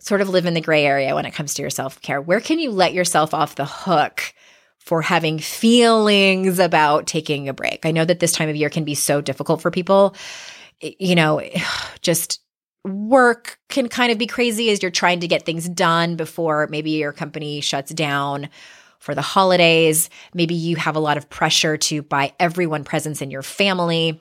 sort 0.00 0.20
of 0.20 0.28
live 0.28 0.46
in 0.46 0.54
the 0.54 0.60
gray 0.60 0.84
area 0.84 1.14
when 1.14 1.26
it 1.26 1.32
comes 1.32 1.54
to 1.54 1.62
your 1.62 1.70
self 1.70 2.00
care? 2.00 2.20
Where 2.20 2.40
can 2.40 2.58
you 2.58 2.70
let 2.70 2.94
yourself 2.94 3.34
off 3.34 3.56
the 3.56 3.64
hook 3.64 4.32
for 4.78 5.02
having 5.02 5.38
feelings 5.38 6.58
about 6.58 7.06
taking 7.06 7.48
a 7.48 7.52
break? 7.52 7.84
I 7.84 7.90
know 7.90 8.04
that 8.04 8.20
this 8.20 8.32
time 8.32 8.48
of 8.48 8.56
year 8.56 8.70
can 8.70 8.84
be 8.84 8.94
so 8.94 9.20
difficult 9.20 9.60
for 9.60 9.70
people. 9.70 10.14
You 10.80 11.14
know, 11.14 11.42
just 12.00 12.40
work 12.84 13.58
can 13.68 13.88
kind 13.88 14.10
of 14.10 14.18
be 14.18 14.26
crazy 14.26 14.70
as 14.70 14.80
you're 14.80 14.90
trying 14.90 15.20
to 15.20 15.28
get 15.28 15.44
things 15.44 15.68
done 15.68 16.16
before 16.16 16.66
maybe 16.70 16.92
your 16.92 17.12
company 17.12 17.60
shuts 17.60 17.92
down 17.92 18.48
for 19.00 19.14
the 19.14 19.22
holidays. 19.22 20.08
Maybe 20.34 20.54
you 20.54 20.76
have 20.76 20.96
a 20.96 21.00
lot 21.00 21.16
of 21.16 21.28
pressure 21.28 21.76
to 21.76 22.02
buy 22.02 22.32
everyone 22.38 22.84
presents 22.84 23.20
in 23.20 23.30
your 23.30 23.42
family. 23.42 24.20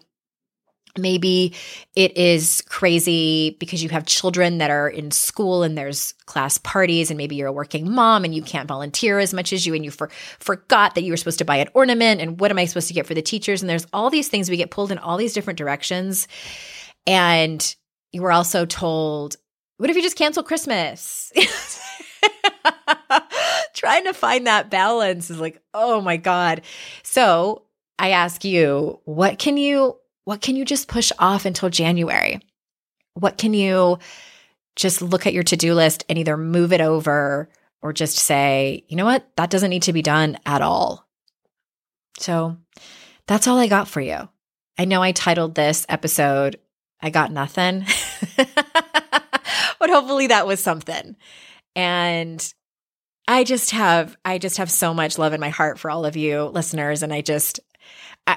Maybe 1.02 1.54
it 1.96 2.16
is 2.18 2.62
crazy 2.68 3.58
because 3.60 3.82
you 3.82 3.90
have 3.90 4.06
children 4.06 4.60
that 4.60 4.70
are 4.70 4.88
in 4.88 5.12
school 5.12 5.64
and 5.64 5.78
there's 5.78 6.14
class 6.26 6.58
parties, 6.58 7.10
and 7.10 7.18
maybe 7.18 7.36
you're 7.36 7.48
a 7.48 7.54
working 7.54 7.92
mom 7.92 8.26
and 8.26 8.36
you 8.36 8.42
can't 8.42 8.68
volunteer 8.68 9.20
as 9.20 9.34
much 9.34 9.54
as 9.54 9.66
you, 9.66 9.74
and 9.74 9.84
you 9.84 9.92
for, 9.92 10.10
forgot 10.40 10.96
that 10.96 11.04
you 11.04 11.12
were 11.12 11.18
supposed 11.18 11.40
to 11.40 11.46
buy 11.46 11.58
an 11.58 11.70
ornament. 11.74 12.22
And 12.22 12.40
what 12.40 12.52
am 12.52 12.58
I 12.58 12.66
supposed 12.66 12.88
to 12.90 12.94
get 12.94 13.08
for 13.08 13.14
the 13.14 13.22
teachers? 13.22 13.62
And 13.62 13.70
there's 13.70 13.88
all 13.94 14.10
these 14.10 14.28
things 14.28 14.50
we 14.50 14.58
get 14.58 14.72
pulled 14.72 14.92
in 14.92 14.98
all 14.98 15.18
these 15.18 15.34
different 15.34 15.58
directions. 15.58 16.28
And 17.08 17.76
you 18.12 18.22
were 18.22 18.32
also 18.32 18.66
told, 18.66 19.36
what 19.78 19.90
if 19.90 19.96
you 19.96 20.02
just 20.02 20.18
cancel 20.18 20.44
Christmas? 20.44 21.32
Trying 23.74 24.04
to 24.06 24.14
find 24.14 24.48
that 24.48 24.70
balance 24.70 25.30
is 25.30 25.40
like, 25.40 25.62
oh 25.74 26.02
my 26.02 26.18
God. 26.18 26.64
So 27.04 27.64
I 27.98 28.12
ask 28.12 28.44
you, 28.44 29.00
what 29.06 29.40
can 29.40 29.58
you 29.58 29.98
what 30.30 30.42
can 30.42 30.56
you 30.56 30.64
just 30.64 30.88
push 30.88 31.12
off 31.18 31.46
until 31.46 31.72
January? 31.72 32.40
What 33.16 33.40
can 33.40 33.56
you 33.56 33.98
just 34.76 35.02
look 35.02 35.26
at 35.26 35.34
your 35.34 35.42
to-do 35.42 35.74
list 35.74 36.06
and 36.08 36.20
either 36.20 36.38
move 36.38 36.72
it 36.72 36.82
over 36.82 37.50
or 37.82 37.94
just 37.94 38.16
say, 38.16 38.84
you 38.88 38.96
know 38.96 39.06
what, 39.06 39.28
that 39.38 39.50
doesn't 39.50 39.72
need 39.72 39.82
to 39.82 39.92
be 39.92 40.04
done 40.04 40.38
at 40.46 40.62
all. 40.62 41.08
So 42.20 42.58
that's 43.26 43.48
all 43.48 43.58
I 43.58 43.66
got 43.66 43.88
for 43.88 44.02
you. 44.02 44.30
I 44.78 44.86
know 44.86 45.02
I 45.02 45.14
titled 45.14 45.56
this 45.56 45.84
episode, 45.90 46.60
I 47.02 47.10
Got 47.10 47.32
Nothing, 47.32 47.88
but 48.38 49.90
hopefully 49.90 50.28
that 50.28 50.46
was 50.46 50.60
something. 50.60 51.16
And 51.76 52.54
I 53.28 53.46
just 53.46 53.72
have, 53.72 54.16
I 54.24 54.38
just 54.38 54.58
have 54.58 54.70
so 54.70 54.94
much 54.94 55.18
love 55.18 55.34
in 55.34 55.42
my 55.42 55.50
heart 55.50 55.80
for 55.80 55.90
all 55.90 56.06
of 56.06 56.16
you 56.16 56.44
listeners. 56.44 57.02
And 57.02 57.12
I 57.12 57.22
just, 57.22 57.60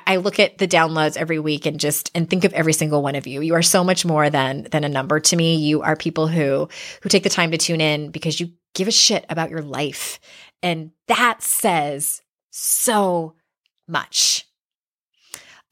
I 0.06 0.16
look 0.16 0.38
at 0.38 0.58
the 0.58 0.68
downloads 0.68 1.16
every 1.16 1.38
week 1.38 1.66
and 1.66 1.78
just 1.78 2.10
and 2.14 2.28
think 2.28 2.44
of 2.44 2.52
every 2.52 2.72
single 2.72 3.02
one 3.02 3.14
of 3.14 3.26
you. 3.26 3.40
You 3.40 3.54
are 3.54 3.62
so 3.62 3.82
much 3.82 4.04
more 4.04 4.30
than 4.30 4.64
than 4.70 4.84
a 4.84 4.88
number 4.88 5.20
to 5.20 5.36
me. 5.36 5.56
You 5.56 5.82
are 5.82 5.96
people 5.96 6.28
who 6.28 6.68
who 7.02 7.08
take 7.08 7.22
the 7.22 7.28
time 7.28 7.50
to 7.50 7.58
tune 7.58 7.80
in 7.80 8.10
because 8.10 8.40
you 8.40 8.50
give 8.74 8.88
a 8.88 8.92
shit 8.92 9.24
about 9.28 9.50
your 9.50 9.62
life. 9.62 10.20
And 10.62 10.92
that 11.08 11.42
says 11.42 12.22
so 12.50 13.34
much. 13.88 14.46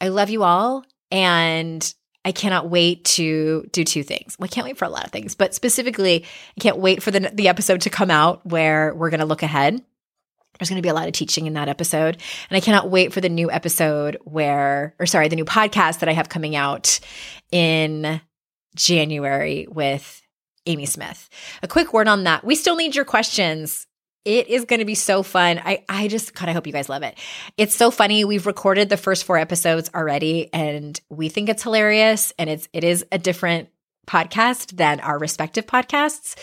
I 0.01 0.09
love 0.09 0.31
you 0.31 0.43
all 0.43 0.85
and 1.11 1.95
I 2.25 2.33
cannot 2.33 2.69
wait 2.69 3.05
to 3.07 3.69
do 3.73 3.85
two 3.85 4.03
things. 4.03 4.37
Well, 4.39 4.45
I 4.45 4.49
can't 4.49 4.67
wait 4.67 4.77
for 4.77 4.85
a 4.85 4.91
lot 4.91 5.05
of 5.05 5.11
things, 5.11 5.35
but 5.35 5.55
specifically, 5.55 6.25
I 6.57 6.61
can't 6.61 6.77
wait 6.77 7.03
for 7.03 7.11
the, 7.11 7.31
the 7.33 7.49
episode 7.49 7.83
to 7.83 7.91
come 7.91 8.11
out 8.11 8.45
where 8.45 8.95
we're 8.95 9.11
going 9.11 9.21
to 9.21 9.27
look 9.27 9.43
ahead 9.43 9.83
there's 10.61 10.69
going 10.69 10.77
to 10.77 10.83
be 10.83 10.91
a 10.91 10.95
lot 10.95 11.09
of 11.09 11.15
teaching 11.15 11.47
in 11.47 11.55
that 11.55 11.69
episode. 11.69 12.19
And 12.51 12.57
I 12.57 12.61
cannot 12.61 12.91
wait 12.91 13.15
for 13.15 13.23
the 13.23 13.31
new 13.31 13.51
episode 13.51 14.19
where, 14.25 14.95
or 15.01 15.07
sorry, 15.07 15.29
the 15.29 15.37
new 15.37 15.47
podcast 15.47 16.01
that 16.01 16.09
I 16.09 16.13
have 16.13 16.29
coming 16.29 16.55
out 16.55 17.01
in 17.51 18.21
January 18.77 19.67
with 19.71 20.21
Amy 20.67 20.85
Smith. 20.85 21.31
A 21.63 21.69
quick 21.69 21.95
word 21.95 22.09
on 22.09 22.25
that. 22.25 22.45
We 22.45 22.55
still 22.55 22.77
need 22.77 22.95
your 22.95 23.07
questions. 23.07 23.87
It 24.27 24.49
is 24.49 24.67
going 24.67 24.81
to 24.81 24.85
be 24.85 24.95
so 24.95 25.23
fun. 25.23 25.63
I, 25.65 25.83
I 25.89 26.09
just 26.09 26.35
kind 26.35 26.51
of 26.51 26.55
hope 26.55 26.67
you 26.67 26.75
guys 26.75 26.91
love 26.91 27.03
it. 27.03 27.17
It's 27.57 27.75
so 27.75 27.91
funny. 27.91 28.27
We've 28.27 28.47
recorded 28.47 28.91
the 28.91 28.99
first 28.99 29.25
four 29.25 29.39
episodes 29.39 29.91
already 29.95 30.53
and 30.53 31.01
we 31.09 31.31
think 31.31 31.49
it's 31.49 31.63
hilarious 31.63 32.35
and 32.39 32.51
it's, 32.51 32.69
it 32.75 32.85
is 32.85 33.07
a 33.11 33.19
different 33.19 33.71
podcast 34.07 34.77
than 34.77 35.01
our 35.01 35.19
respective 35.19 35.67
podcasts. 35.67 36.37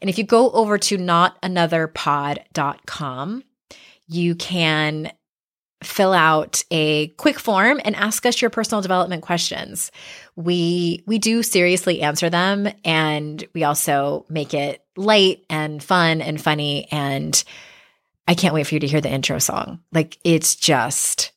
And 0.00 0.08
if 0.08 0.16
you 0.16 0.24
go 0.24 0.52
over 0.52 0.78
to 0.78 0.96
notanotherpod.com, 0.96 3.42
you 4.08 4.34
can 4.34 5.10
fill 5.82 6.12
out 6.12 6.62
a 6.70 7.08
quick 7.08 7.38
form 7.38 7.80
and 7.84 7.94
ask 7.96 8.24
us 8.24 8.40
your 8.40 8.50
personal 8.50 8.80
development 8.80 9.22
questions. 9.22 9.90
We 10.34 11.02
we 11.06 11.18
do 11.18 11.42
seriously 11.42 12.02
answer 12.02 12.30
them 12.30 12.68
and 12.84 13.44
we 13.54 13.64
also 13.64 14.24
make 14.28 14.54
it 14.54 14.82
light 14.96 15.44
and 15.50 15.82
fun 15.82 16.20
and 16.20 16.40
funny 16.40 16.88
and 16.90 17.42
I 18.26 18.34
can't 18.34 18.54
wait 18.54 18.66
for 18.66 18.74
you 18.74 18.80
to 18.80 18.86
hear 18.86 19.02
the 19.02 19.12
intro 19.12 19.38
song. 19.38 19.80
Like 19.92 20.18
it's 20.24 20.56
just 20.56 21.32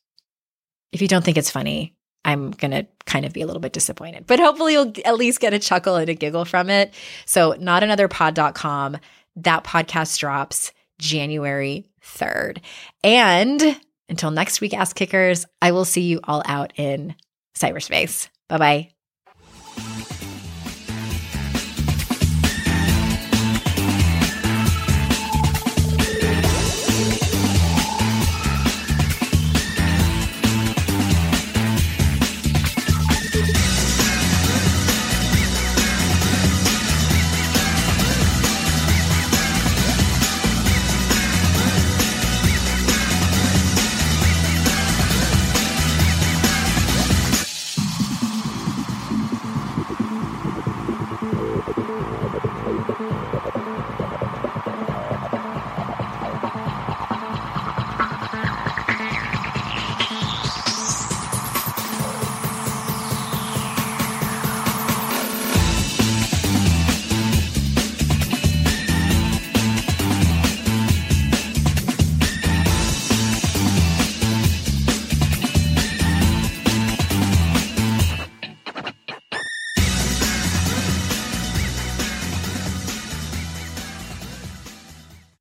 if 0.92 1.02
you 1.02 1.08
don't 1.08 1.24
think 1.24 1.36
it's 1.36 1.50
funny, 1.50 1.94
I'm 2.24 2.50
going 2.52 2.70
to 2.70 2.86
kind 3.04 3.26
of 3.26 3.34
be 3.34 3.42
a 3.42 3.46
little 3.46 3.60
bit 3.60 3.74
disappointed. 3.74 4.26
But 4.26 4.40
hopefully 4.40 4.72
you'll 4.72 4.92
at 5.04 5.16
least 5.16 5.40
get 5.40 5.52
a 5.52 5.58
chuckle 5.58 5.96
and 5.96 6.08
a 6.08 6.14
giggle 6.14 6.46
from 6.46 6.70
it. 6.70 6.94
So 7.26 7.54
not 7.58 7.82
notanotherpod.com 7.82 8.96
that 9.42 9.64
podcast 9.64 10.18
drops 10.18 10.72
January 10.98 11.87
3rd. 12.02 12.58
And 13.02 13.80
until 14.08 14.30
next 14.30 14.60
week, 14.60 14.74
Ass 14.74 14.92
Kickers, 14.92 15.46
I 15.60 15.72
will 15.72 15.84
see 15.84 16.02
you 16.02 16.20
all 16.24 16.42
out 16.46 16.72
in 16.76 17.14
cyberspace. 17.54 18.28
Bye 18.48 18.58
bye. 18.58 18.97